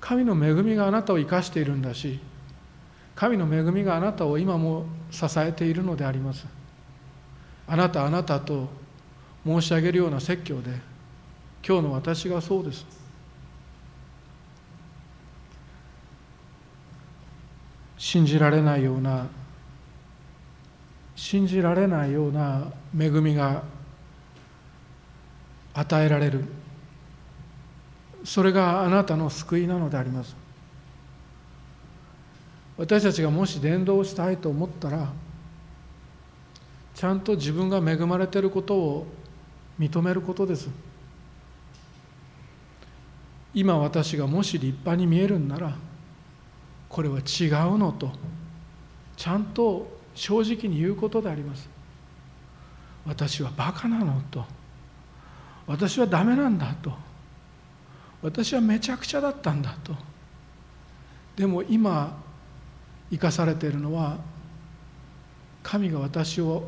[0.00, 2.20] 神の恵みがあなたを生かしているんだし
[3.14, 6.46] 神の恵みがあなたを今も支えているのであります。
[7.66, 8.68] あなたあなたと
[9.44, 10.70] 申し上げるような説教で
[11.66, 12.95] 今日の私がそうです。
[17.98, 19.26] 信じられないような
[21.16, 23.62] 信じられないような恵みが
[25.72, 26.44] 与えられる。
[28.22, 30.36] それがあなたの救いなのであります。
[32.76, 35.10] 私たちがもし伝道したいと思ったら
[36.94, 39.06] ちゃんと自分が恵まれていることを
[39.78, 40.68] 認めることです。
[43.54, 45.74] 今私がもし立派に見えるんなら
[46.96, 48.10] これは違うのと
[49.18, 51.68] ちゃんと正直に言うことであります。
[53.04, 54.42] 私はバカなのと
[55.66, 56.94] 私はダメなんだと
[58.22, 59.94] 私はめちゃくちゃだったんだと。
[61.36, 62.16] でも今
[63.10, 64.16] 生かされているのは
[65.62, 66.66] 神が私を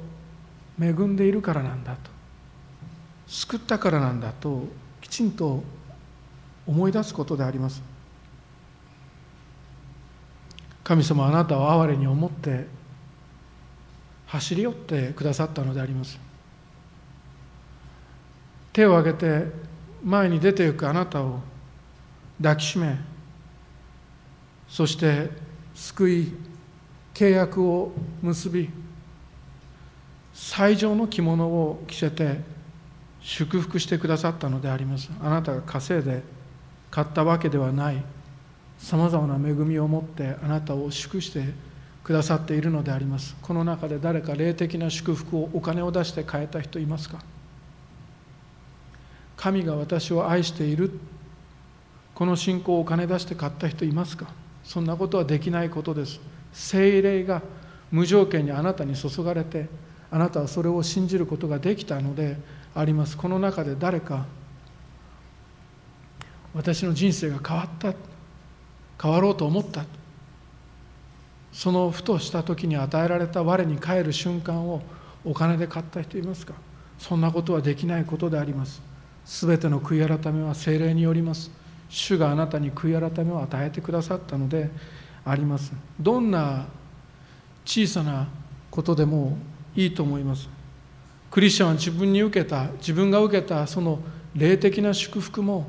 [0.79, 2.11] 恵んでいるからなんだと
[3.27, 4.65] 救ったからなんだと
[5.01, 5.63] きちんと
[6.67, 7.83] 思い出すことであります。
[10.89, 12.67] 神様あなたを哀れに思って
[14.25, 16.19] 走り寄ってくださったのであります。
[18.73, 19.53] 手を挙げて
[20.03, 21.41] 前に出ていくあなたを
[22.39, 22.97] 抱きしめ
[24.67, 25.29] そして
[25.75, 26.33] 救い
[27.13, 28.71] 契約を結び
[30.33, 32.41] 最上の着物を着せて
[33.21, 35.11] 祝福してくださったのであります。
[35.21, 36.23] あなたが稼いで
[36.91, 38.03] 買ったわけではない。
[38.79, 41.45] さまざまな恵みを持ってあなたを祝して
[42.05, 43.37] くださっているのであります。
[43.43, 47.19] この中で誰か霊的な祝福をお金を出して買えた人いますか？
[49.37, 50.99] 神が私を愛している。
[52.15, 54.27] この信仰をお金出して買った人いますか？
[54.65, 56.21] そんなことはできないことです。
[56.53, 57.43] 精霊が
[57.91, 59.69] 無条件にあなたに注がれて
[60.11, 62.39] あなたはそれを信じることができたので
[62.75, 63.17] あります。
[63.17, 64.25] この中で誰か
[66.55, 67.93] 私の人生が変わった。
[69.01, 69.85] 変わろうと思った。
[71.53, 74.83] そのふとした時に与えられた我に返る瞬間を
[75.25, 76.55] お金で買った人いますか？
[76.99, 78.83] そんなことはできないことであります。
[79.25, 81.51] 全ての悔い改めは精霊によります。
[81.89, 84.71] 主があなたに悔い改めを与えてくださったので
[85.25, 85.73] あります。
[86.01, 86.67] どんな
[87.65, 88.29] 小さな
[88.71, 89.39] ことでも
[89.75, 90.49] いいと思います。
[91.31, 94.01] クリスチャンは自分に受けた自分が受けたその
[94.35, 95.67] 霊的な祝福も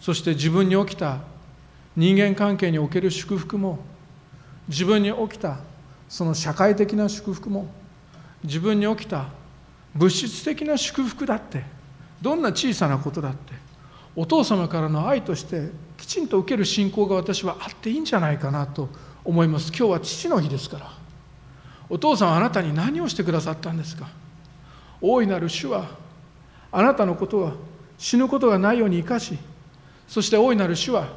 [0.00, 1.20] そして自分に起きた
[1.98, 3.80] 人間関係における祝福も
[4.68, 5.58] 自分に起きた
[6.08, 7.66] その社会的な祝福も
[8.44, 9.26] 自分に起きた
[9.96, 11.64] 物質的な祝福だって
[12.22, 13.52] どんな小さなことだって
[14.14, 18.88] お父様からの愛としてきちんと受ける信仰が私はあっていいんじゃないかなと
[19.24, 19.72] 思います。
[19.76, 20.92] 今日は父の日ですから。
[21.90, 24.06] お父さんあなたに何をしてくださったんですか？
[25.00, 25.86] 大いなる主は
[26.70, 27.54] あなたのことは
[27.98, 29.36] 死ぬことがないように生かし
[30.06, 31.08] そして大いなる主は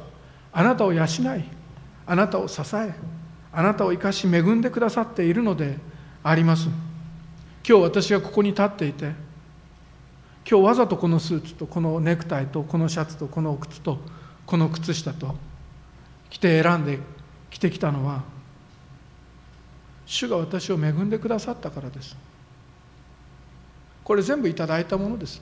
[0.52, 1.08] あなたを養い
[2.06, 2.94] あなたを支え
[3.52, 5.78] あなたを生かし恵んでくださっているので
[6.22, 6.68] あります。
[7.66, 9.12] 今日私がここに立っていて
[10.48, 13.98] 今日わざとこのスーツとこのネクタイとこのシャツとこの靴と
[14.46, 15.36] この靴下と
[16.28, 16.98] 着て選んで
[17.50, 18.22] 着てきたのは
[20.04, 22.16] 主が私を恵んでくださったからです。
[24.02, 25.40] これ全部いただいたものです。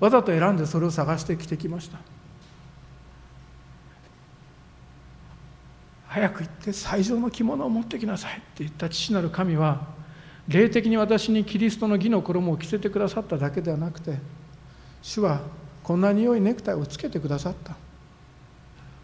[0.00, 1.98] わざと選んでそれを探して着てきました。
[6.16, 9.86] 早く行って最上の着物を持ってきなさいって言った父なる神は
[10.48, 14.16] 霊的に私にキリストの義の衣を着せてくださっただけではなくて
[15.02, 15.42] 主は
[15.82, 17.76] こんなに良いネクタイをつけてくださった。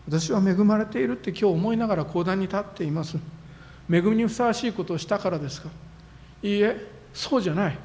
[0.09, 3.19] 私は恵まれているって今日思いながら講談に立っています。
[3.91, 5.69] 恵みにふさわしいことをしたからですか。
[6.43, 7.79] いいえそうじゃない。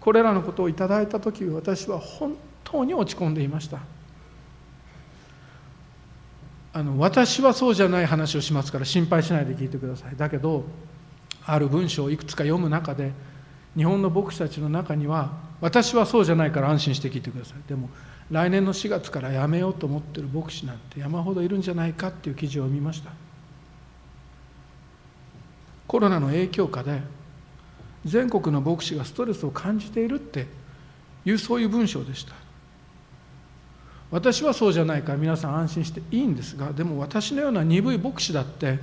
[0.00, 3.97] これらのことをいただいた時私は本当に落ち込んでいました。
[6.78, 10.16] あの私はそうじゃない話をしますから心配しないで聞いてください。
[10.16, 10.64] だけど
[11.44, 13.10] ある文章をいくつか読む中で
[13.76, 17.68] 日本の牧師たちの中には私はそうじゃないから安心して聞いてください。
[17.68, 17.90] でも
[18.30, 23.10] 来年の4月から辞めようと思ってる牧師なんて山ほどいるんじゃないかっていう記事を見ました。
[25.88, 27.02] コロナの影響下で
[28.04, 30.46] 全国の牧師がストレスを感じているって
[31.24, 32.34] いうそういう文章でした。
[34.10, 38.78] 私はそうじゃないから皆さん安心していいんですがでも私のような鈍い牧師だって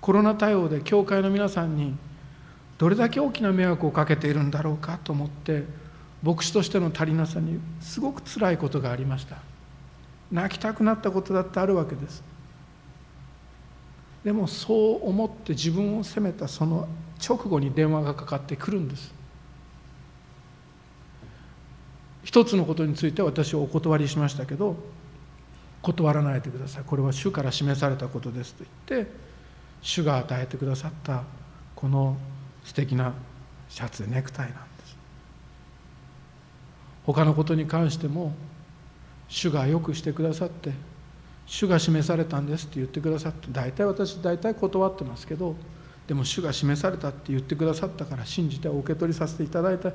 [0.00, 1.94] コロナ対応で教会の皆さんに
[2.78, 5.64] どれだけ大きな迷惑をかけているんだろうかと思って
[6.22, 9.36] 牧師としての足りなさにすごくつらいことがありました。
[10.30, 12.22] 泣きたくなったことだってあるわけです。
[14.24, 16.88] でもそう思って自分を責めたその
[17.24, 19.12] 直後に電話がかかってくるんです。
[22.24, 24.76] 一つのことについて私はお断りしましたけど
[25.82, 26.84] 断らないでください。
[26.86, 29.10] これは主から示されたことですと言って
[29.80, 31.24] 主が与えてくださった
[31.74, 32.16] この
[32.64, 33.12] 素敵な
[33.68, 34.96] シャツネクタイなんです。
[37.04, 38.32] 他のことに関しても
[39.28, 40.72] 主がよくしてくださって
[41.46, 45.56] 主が示されたんですって言ってくださって大体私大体断ってますけど
[46.06, 49.90] でも主が示されたって言ってくださったから信じてお受け取りさせていただいた。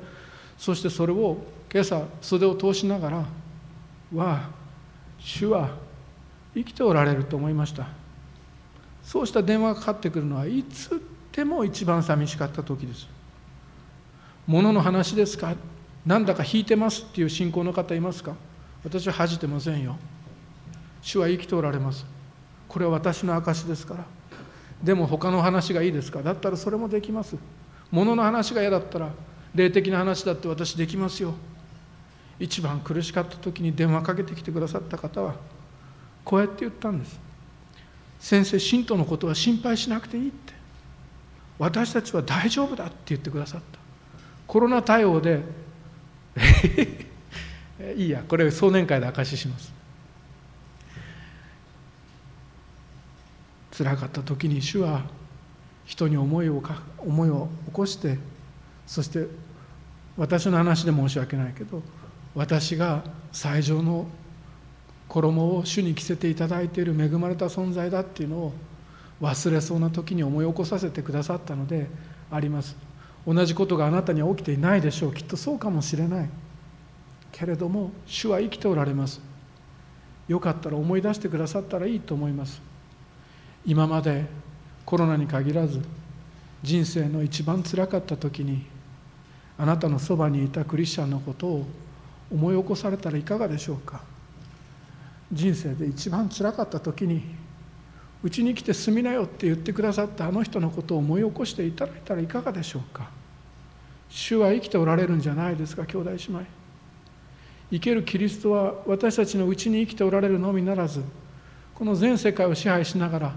[0.58, 1.38] そしてそれを
[1.72, 3.16] 今朝袖を通しながら
[4.12, 4.50] 「わあ
[5.18, 5.70] 主は
[6.54, 7.86] 生きておられる」と思いました。
[9.02, 11.00] そうした電話がかかってくるのはいつ
[11.32, 13.06] でも一番寂しかった時です。
[14.46, 15.54] 物の話ですか？
[16.04, 18.34] なんだか引いてますっていう信仰の方いますか？
[18.82, 19.96] 私は恥じてませんよ。
[21.00, 22.04] 主は生きておられます。
[22.66, 24.04] これは私の証ですから。
[24.82, 26.22] でも他の話がいいですか？
[26.22, 27.36] だったらそれもできます。
[27.90, 29.10] 物の話が嫌だったら
[29.58, 31.34] 霊的な話だって私できますよ。
[32.40, 35.34] 一番苦しかった時に電話かけてきてくださった方は
[36.24, 37.18] こうやって言ったんです。
[38.20, 40.54] 先生信徒のことは心配しなくていいって。
[41.58, 43.78] 私たちは大丈夫だって言ってくださった。
[44.46, 45.42] コロナ対応で
[47.96, 49.72] いいやこれ壮年会で証しします。
[53.72, 55.02] つらかった時に主は
[55.84, 58.18] 人に思いをか思いを起こして
[58.86, 59.26] そして
[60.18, 61.80] 私の話で申し訳ないけど
[62.34, 64.06] 私が最上の
[65.08, 68.52] 衣を主に着せていただいている恵まれた存在だっていうのを
[69.22, 71.86] 忘れそうな時に思い起こさせてくださったので
[72.30, 72.76] あります。
[73.26, 76.28] 同じことがあなたには起きていないでしょうきっとそうかもしれない。
[77.32, 79.20] けれども主は生きておられます。
[80.28, 82.60] よかったら思い出してくださったらいいと思います。
[83.64, 84.26] 今まで
[84.84, 85.80] コロナに限らず
[86.62, 88.66] 人生の一番つらかった時に
[89.58, 91.66] あなたのそばにいたクリスチャンのことを
[92.30, 94.00] 思い起こされたらいかがでしょうか？
[95.32, 97.22] 人生で一番つらかった時に
[98.22, 103.10] うちに来て住みなよって言ってくださったあの人のことを思い起こしていただいたらいかがでしょうか？
[104.08, 106.42] 主は生きておられるんじゃないですか兄弟姉妹。
[107.70, 111.02] 生けるキリストは私たちのうちに生きておられるのみならず
[111.74, 113.36] この全世界を支配しながら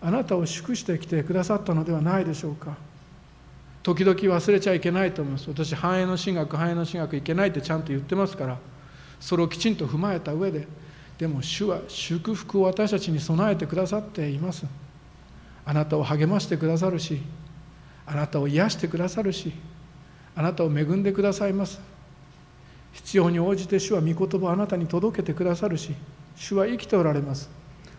[0.00, 2.76] あなたを祝してきてくださったのではないでしょうか？
[3.82, 5.48] 時々忘れちゃいけないと思います。
[5.48, 8.58] 私繁栄の神学繁栄の神学いけないってちゃんと言ってますから
[9.20, 10.66] それをきちんと踏まえた上で
[11.18, 14.66] でも主は祝福を私たちに備えてくださっています。
[15.64, 17.20] あなたを励ましてくださるし
[18.06, 19.52] あなたを癒してくださるし
[20.34, 21.80] あなたを恵んでくださいます。
[22.92, 25.94] 必要に応じて主は御言葉をあなたに届けてくださるし
[26.36, 27.50] 主は生きておられます。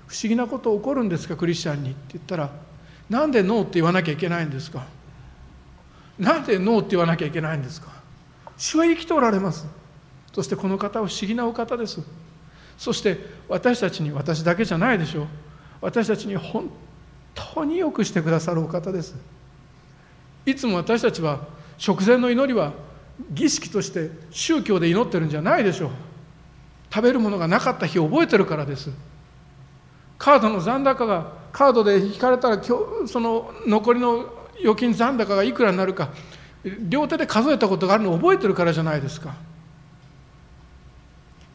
[0.08, 1.92] 不思議なこと起こるんですかクリスチャンに。
[1.92, 2.50] って言ったら
[3.10, 4.86] なんでノーって言わなきゃいけないんですか。
[6.20, 7.88] なんでノーって言わなきゃいけないんですか？
[8.58, 9.66] 主は生きておられます。
[10.34, 12.02] そしてこの方は不思議なお方です。
[12.78, 13.18] そして
[13.48, 15.28] 私たちに私だけじゃないでしょう。
[15.82, 16.70] 私たちに本
[17.34, 19.16] 当によくしてくださるお方です。
[20.46, 21.48] いつも私たちは
[21.78, 22.74] 食前の祈りは
[23.32, 25.90] 儀式として宗教で祈ってるんじゃないでしょう。
[26.94, 28.90] 食べるものがなかった日を覚えてるからです。
[30.18, 36.10] カードの残高がカードで引かれたらその残りの預金残高がいくらになるか。
[36.90, 39.36] 両手で数えたことがあるのを覚えてるからじゃないですか。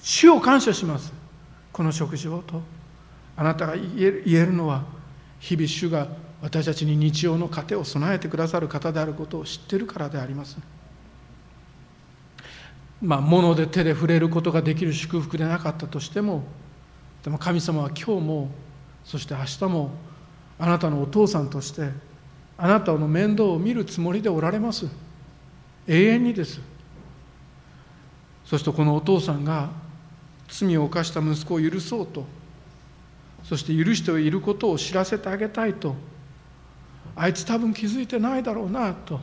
[0.01, 1.13] 主を感謝します。
[1.73, 2.63] この食事をと。
[3.37, 4.85] あなたが言えるのは
[5.41, 6.09] 日々主が
[6.41, 10.57] 私たちに日常の糧を備えてくださる方であることを知ってるからであります。
[13.03, 16.45] まあ物で手で触れることができる祝福でなかったとしても
[17.23, 18.51] でも神様は今日も
[19.05, 19.91] そして明日も
[20.59, 21.91] あなたのお父さんとして
[22.57, 24.87] あなたの面倒を見るつもりでおられます。
[25.87, 26.61] 永遠にです。
[28.45, 29.71] そしてこのお父さんが
[30.49, 32.25] 罪を犯した息子を許そうと。
[33.43, 35.95] そして許していることを知らせてあげたいと。
[37.17, 39.21] あいつ多分気づいてないだろうなと。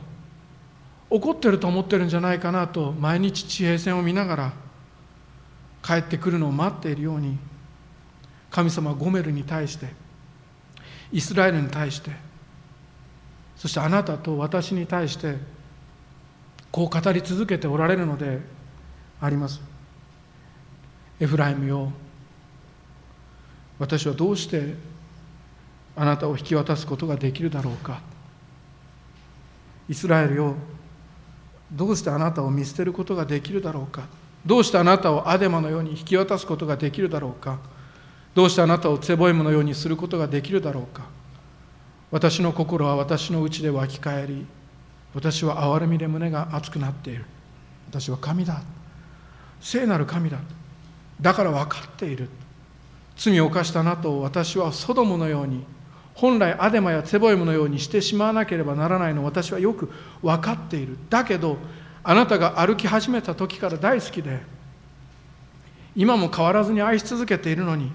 [1.10, 2.92] 怒ってると思ってるんじゃないかなと。
[2.92, 4.52] 毎日地平線を見ながら
[5.82, 7.38] 帰ってくるのを待っているように。
[8.52, 9.88] 神様はゴメルに対して
[11.10, 12.10] イスラエルに対して
[13.62, 15.36] そしてあなたと私に対して
[16.72, 18.40] こう語り続けておられるので
[19.20, 19.60] あります。
[21.20, 21.92] エフライムよ
[23.78, 24.74] 私はどうして
[25.94, 28.00] あなたを引き渡すことができるだろうか。
[29.88, 30.56] イスラエルよ
[31.70, 34.08] どうしてあなたを見捨てることができるだろうか。
[34.44, 37.60] どうしてあなたをアデマのように引き渡すことができるだろうか。
[38.34, 41.21] どうしてあなたをツェボイムのようにすることができるだろうか。
[42.12, 44.46] 私の心は私のうちで湧き返り
[45.14, 47.24] 私は憐れみで胸が熱くなっている。
[47.90, 48.62] 私は神だ。
[49.60, 50.38] 聖なる神だ。
[51.20, 52.28] だから分かっている。
[53.16, 55.64] 罪を犯したなたを私はソドムのように
[56.14, 59.24] 本来アデマやツェボイムのようにしてしまわなければならないの。
[59.24, 59.90] 私はよく
[60.22, 60.96] 分かっている。
[61.10, 61.58] だけど
[62.02, 64.40] あなたが歩き始めた時から大好きで
[65.94, 67.92] 今も変わらずに愛し続けているのに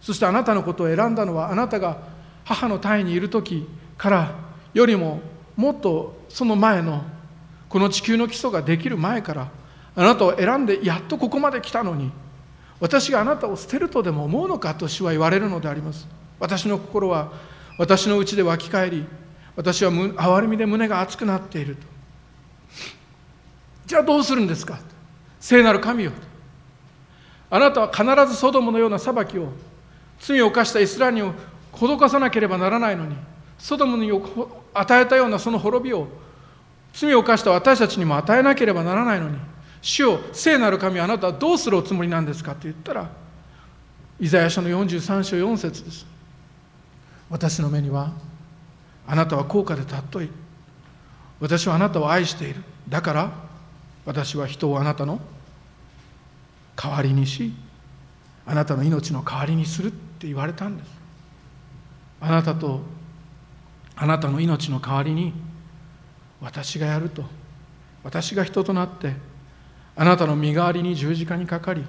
[0.00, 2.09] そしてあなたのことを選んだのはあなたが
[2.50, 4.34] 母の胎にいる時から
[4.74, 5.20] よりも
[5.54, 7.04] もっとその前の
[7.68, 9.48] この地球の基礎ができる前から
[9.94, 12.10] あなたを選んでやっとここまで来たのに
[12.80, 16.08] 私があなたを捨てるとでも思うのかと主は言われるのであります。
[16.40, 17.30] 私の心は
[17.78, 19.04] 私のうちで湧き返り
[19.54, 21.82] 私は憐れみで胸が熱くなっていると。
[23.86, 24.80] じゃあどうするんですか？
[25.38, 26.12] 聖なる神よ
[27.48, 29.52] あなたは必ずソドムのような裁きを
[30.18, 31.32] 罪を犯したイスラエルに
[31.86, 33.16] 施さなければならないのに
[33.58, 34.10] ソドムに
[34.74, 36.08] 与えたようなその滅びを
[36.92, 39.38] 罪を犯した私たちにも与えなければならないのに
[39.82, 43.10] 主を聖なる神あなたはどうするおつもりなんですかって言ったら
[44.18, 46.04] イザヤ書の43章4節です。
[47.30, 48.12] 私の目には
[49.06, 50.30] あなたは高価で尊い。
[51.40, 52.62] 私はあなたを愛している。
[52.86, 53.32] だから
[54.04, 55.20] 私は人をあなたの
[56.76, 57.54] 代わりにし
[58.44, 60.99] あなたの命の代わりにするって言われたんです。
[62.20, 62.80] あなたと
[63.96, 65.32] あなたの命の代わりに
[66.40, 67.24] 私がやると。
[68.02, 69.14] 私が人となって
[69.94, 71.84] あなたの身代わりに十字架にかかり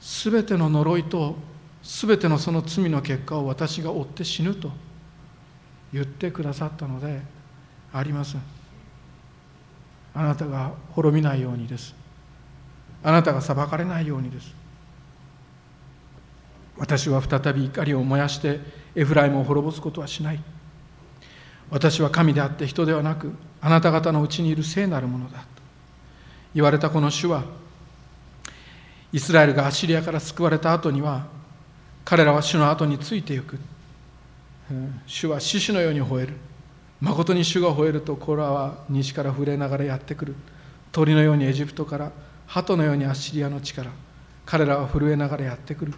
[0.00, 1.36] すべての呪いと
[1.82, 4.70] すべてのその罪の結果を私が追って死ぬと
[5.92, 7.22] 言ってくださったので
[7.92, 8.36] あります。
[10.14, 11.94] あなたが滅びないようにです。
[13.02, 14.54] あなたが裁かれないようにです。
[16.76, 18.60] 私は再び怒りを燃やして
[18.94, 20.40] エフライムを滅ぼすことはしない。
[21.70, 25.38] 私は神であって人ではなくあなた方のうちにいる聖なるものだ。
[25.38, 25.46] と
[26.54, 27.44] 言われたこの主は
[29.12, 31.26] イスラエルがアシリアから救われた後には
[32.04, 33.58] 彼らは主の後についていく。
[35.06, 36.34] 主は獅子のように吠える。
[37.00, 40.34] 誠に主が吠えるとコラは西から触れながらやってくる。
[40.90, 42.12] 鳥のようにエジプトから
[42.46, 43.90] 鳩のようにアッシリアの地から
[44.46, 45.94] 彼らは震えながらやってくる。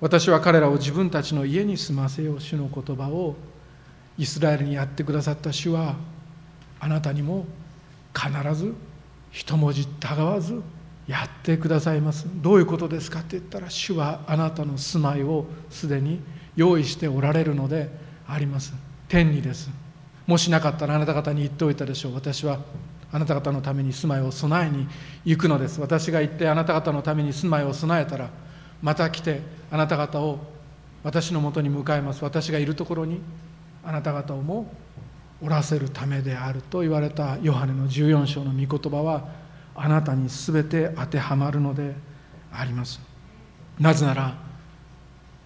[0.00, 3.34] 私は彼らを自分たちの家に住ませよう主の言葉を
[4.18, 5.96] イスラエルにやってくださった主は
[6.80, 7.46] あなたにも
[8.14, 8.74] 必ず
[9.30, 10.62] 一文字たがわず
[11.06, 12.26] やってくださいます。
[12.42, 16.20] どういうことですかって言ったら主はあなたの住まいをすでに
[16.56, 17.90] 用意しておられるので
[18.26, 18.74] あります。
[19.08, 19.70] 天にです。
[20.26, 22.14] もしなかったらあなた方に言っておいたでしょう。
[22.14, 22.58] 私は
[23.12, 24.88] あなた方のために住まいを備えに
[25.24, 25.80] 行くのです。
[25.80, 28.30] 私が行ってあなた方のために住まいを備えたら
[28.82, 30.38] また来てあなた方を
[31.02, 32.24] 私のもとに迎えます。
[32.24, 33.20] 私がいるところに
[33.84, 34.72] あなた方をも
[35.40, 39.28] おらせるためであると言われたヨハネの14章の御言葉は
[39.74, 41.94] あなたに全て当てはまるので
[42.52, 43.00] あります。
[43.78, 44.36] なぜなら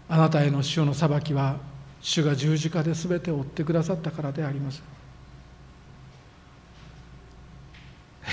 [0.09, 1.57] あなたへの主の裁きは
[2.01, 4.83] 主が十字架で全てを追ってくださったからであります。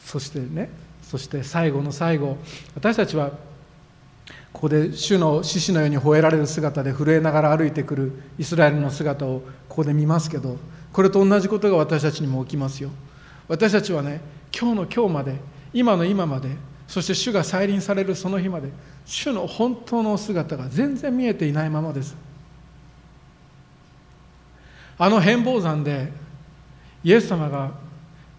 [0.00, 0.70] そしてね
[1.08, 2.36] そして最後の最後
[2.74, 3.30] 私たちは
[4.52, 9.40] ここで主の獅子のように吠えられる姿で震えながら歩いてくるイスラエルの姿を
[9.70, 10.58] ここで見ますけど
[10.92, 12.90] これと同じことが私たちにも起きますよ。
[13.46, 14.20] 私たちはね
[14.54, 15.36] 今日の今日まで
[15.72, 16.50] 今の今まで
[16.86, 18.68] そして主が再臨されるその日まで
[19.06, 22.14] 主の本当の姿が全然見えていないままです。
[24.98, 26.12] あの変貌山で
[27.02, 27.70] イエス様が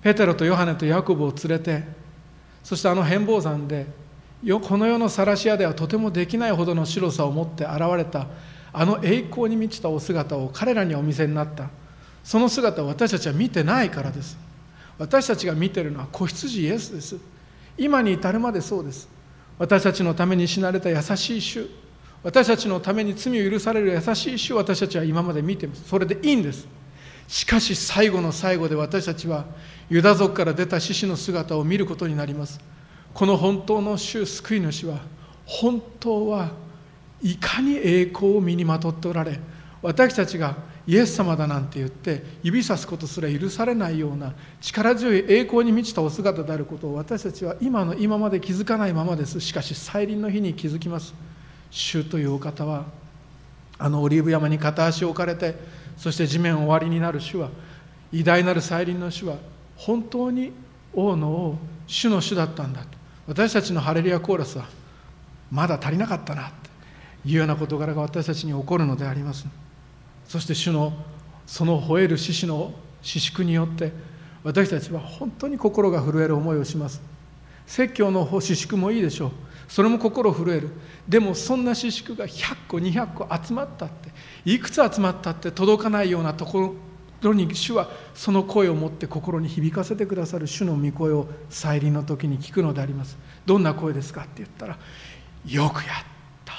[0.03, 1.98] ペテロとヨハネとヤコブを連れて
[2.63, 3.87] そしてあの変貌山で
[4.61, 8.27] この世の晒し屋ではとてもできないほどの白さを持って現れた
[8.71, 11.69] あの栄光に満ちたお姿を彼らにお見せになった。
[12.23, 14.37] その姿を私たちは見てないからです。
[14.97, 17.17] 私たちが見てるのは子羊イエスです。
[17.77, 19.09] 今に至るまでそうです。
[19.57, 21.67] 私たちのために死なれた優しい主。
[22.21, 25.83] 私たちのために罪を許される優しい主を私たちは今まで見てます。
[25.87, 26.67] それでいいんです。
[27.29, 29.45] しかし最後の最後で私たちは
[29.87, 32.59] ユダ族から出た獅子の姿を見ることになります。
[33.13, 34.99] この本当の主救い主は
[35.45, 36.51] 本当は
[37.21, 39.39] いかに栄光を身にまとっておられ
[39.81, 40.55] 私たちが
[40.87, 49.39] イエス様だなんて言って指さすことすら許されないような力強い栄光に満ちたお姿であることを私たちは今の今まで気づかないままです。
[49.39, 51.13] しかし再臨の日に気づきます。
[51.69, 52.85] 主というお方は
[53.77, 55.55] あのオリーブ山に片足を置かれて
[55.99, 57.49] そして地面終わりになる主は
[58.11, 59.35] 偉大なる再臨の主は
[59.75, 60.53] 本当に
[60.93, 62.87] 王の王主の主だったんだと
[63.27, 64.65] 私たちのハレリアコーラスは
[65.51, 66.51] まだ足りなかったな
[67.23, 69.45] というような事柄が私たちに起こるのであります。
[70.25, 70.93] そして主の
[71.45, 72.71] その吠える獅子の
[73.01, 73.91] 四粛によって
[74.43, 77.01] 私たちは本当に心が震える思いをします。
[77.69, 79.31] 説教の四粛もいいでしょう。
[79.67, 80.71] それも心震える。
[81.07, 84.09] でもそんな四粛が100個200個集まったって。
[84.43, 86.73] いくつ集まったって届かないようなとこ
[87.21, 93.19] ろに主はその声を持って心に響かせてくださる主の御声を再臨の時に聞くのであります。
[93.45, 94.79] どんな声ですかって言ったら
[95.45, 96.03] よくやっ
[96.45, 96.53] た。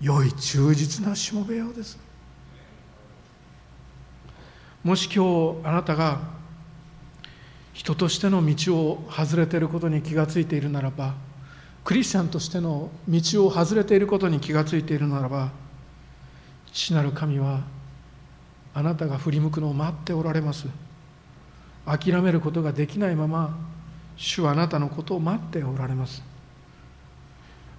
[0.00, 1.98] 良い忠実なしもべようです。
[4.82, 6.40] もし今日あなたが
[7.72, 11.14] 人としての道を外れていることに気がついているならば
[11.84, 15.50] クリスチャンとしての道を外れていることに気がついているならば
[16.72, 17.60] 父なる神は
[18.74, 20.66] あなたが振り向くのを待っておられます。
[21.84, 23.58] 諦めることができないまま
[24.16, 26.22] 主はあなたのことを待っておられます。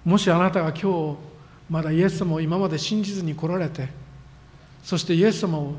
[0.04, 1.16] もしあなたが今日
[1.70, 3.88] まだイエス様を今まで信じずに来られて
[4.82, 5.74] そしてイエス様を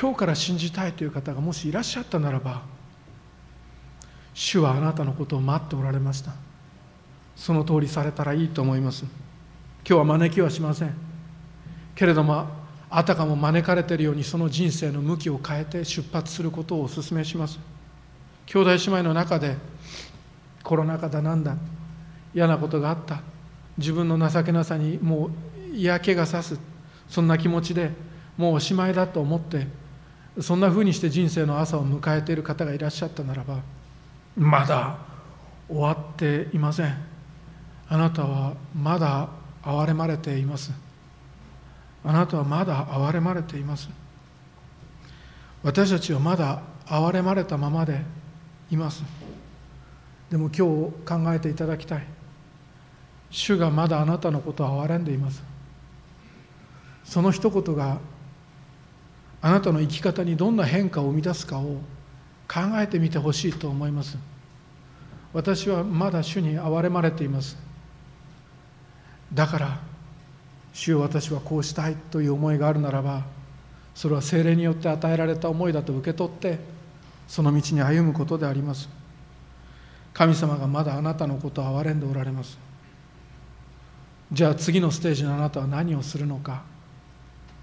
[0.00, 2.62] 今日から信じたいという方がもしいらっしゃったならば
[4.34, 6.32] 主はあなたのことを待っておられました。
[7.36, 9.04] その通りされたらいいと思います。
[9.04, 9.10] 今
[9.84, 10.94] 日は招きはしません。
[11.94, 12.48] けれども
[12.90, 17.58] あたかも招かれているようにその人生の向きを変えて出発することをお勧めします。
[18.46, 19.56] 兄弟姉妹の中で
[20.62, 21.56] コロナ禍だなんだ
[22.34, 23.22] 嫌なことがあった。
[23.78, 26.58] 自分の情けなさにもう嫌気がさす。
[27.08, 27.90] そんな気持ちで
[28.36, 29.66] もうおしまいだと思って
[30.40, 33.60] そんなふうにして人生の朝を迎えている方がいらっしゃったならば
[34.36, 34.98] まだ
[35.68, 36.94] 終わっていません。
[37.88, 39.28] あなたはまだ
[39.62, 40.72] 憐れまれています。
[42.04, 43.88] あなたはまだ憐れまれています。
[45.62, 48.02] 私たちはまだ憐れまれたままで
[48.70, 49.02] います。
[50.30, 52.06] でも今日考えていただきたい。
[53.30, 55.42] 主がまだあなたのことを憐れんでいます。
[57.04, 57.98] その一言が
[59.40, 61.78] あなたの生き方にどんな変化を生み出すかを
[62.48, 64.16] 考えてみてほしいと思います。
[65.32, 67.56] 私はまだ主に憐れまれています。
[69.32, 69.80] だから
[70.72, 73.24] 主よ私はこうしたいという思いがあるならば
[73.94, 76.58] それは精霊によって与えられた思いだと受け取って
[77.26, 78.88] その道に歩むことであります。
[80.12, 82.58] 神様がまだあなたのことを憐れんでおられます。
[84.32, 86.62] じゃあ次のステージのあなたは何をするのか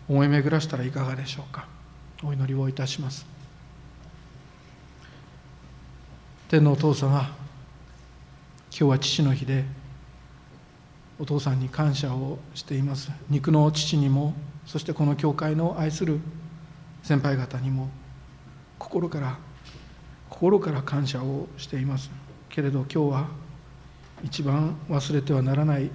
[0.07, 1.67] 思い巡らしたらいかがでしょうか。
[2.23, 3.25] お祈りをいたします。
[6.51, 7.29] 天のお父様今
[8.71, 9.63] 日は父の日で
[11.17, 13.09] お父さんに感謝をしています。
[13.29, 14.33] 肉の父にも
[14.65, 16.19] そしてこの教会の愛する
[17.03, 17.87] 先輩方にも
[18.77, 19.37] 心から
[20.29, 22.11] 心から感謝をしています。
[22.49, 23.27] けれど今日は
[24.21, 25.89] 一番忘れてはならない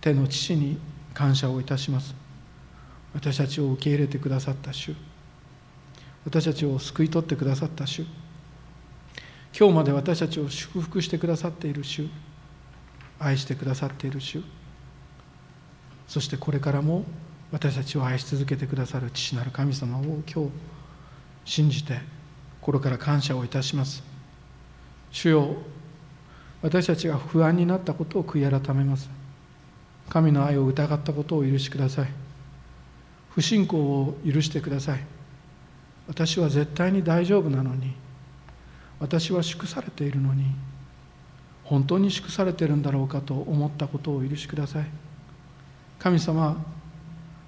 [0.00, 0.78] 天の父に
[1.14, 2.14] 感謝をいたします。
[3.12, 4.94] 私たちを受け入れてくださった主。
[6.24, 8.06] 私たちを救い取ってくださった主。
[9.58, 12.08] 今日まで私たちを祝福してくださっている主。
[13.18, 14.40] 愛してくださっている主。
[16.06, 17.04] そしてこれからも
[17.50, 20.02] 私たちを愛し続けてくださる父なる神様を
[20.32, 20.50] 今日
[21.44, 21.98] 信じて
[22.60, 24.04] 心から感謝をいたします。
[25.10, 25.56] 主よ
[26.62, 29.10] 私たちが不安になったことを悔い改めます。
[30.08, 32.08] 神の愛を疑ったことを許しください。
[33.30, 35.00] 不信仰を許してください。
[36.06, 37.92] 私は絶対に大丈夫なのに
[39.00, 40.44] 私は祝されているのに
[41.64, 44.86] 本当に祝されているんだろうかと思ったことをお許しください。
[45.98, 46.64] 神様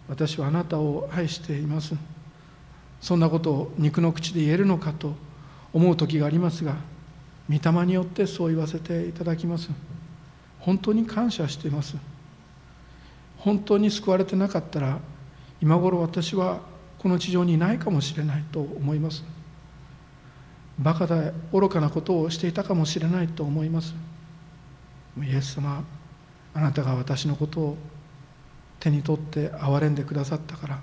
[0.09, 1.95] 私はあなたを愛しています。
[3.01, 5.15] そんなことを肉の口で言えるのかと
[5.73, 6.77] 思う時がありますが
[7.49, 9.71] 御霊によってそう言わせていただきます。
[10.59, 11.97] 本当に感謝しています。
[13.39, 14.99] 本当に救われてなかったら
[15.63, 16.61] 今頃私は
[16.99, 19.25] この地上にいないかもしれないと思います。
[20.81, 23.95] バカで愚かなことをしていたかもしれないと思います。
[25.18, 25.85] イエス様
[26.55, 27.76] あなたが私のことを
[28.78, 30.81] 手に取って憐れんでくださったから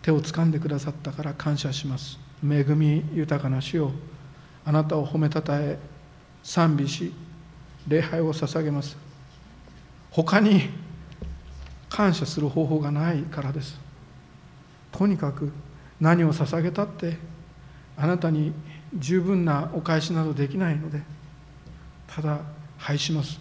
[0.00, 2.18] 手を掴んでくださったから感謝します。
[2.42, 3.92] 恵み豊かな主よ
[4.64, 5.78] あなたを褒めたたえ
[6.42, 7.12] 賛美し
[7.86, 8.96] 礼拝を捧げます。
[10.10, 10.70] 他に
[11.90, 13.78] 感謝する方法がないからです。
[14.90, 15.52] とにかく
[16.00, 17.18] 何を捧げたって
[17.96, 18.52] あなたに
[18.98, 21.00] 十分なお返しなどできないので
[22.06, 22.40] ただ
[22.78, 23.40] 拝します。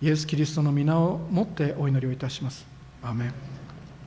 [0.00, 2.66] イエス・キリストの皆をもってお祈りをいたします。
[3.02, 3.51] アメン。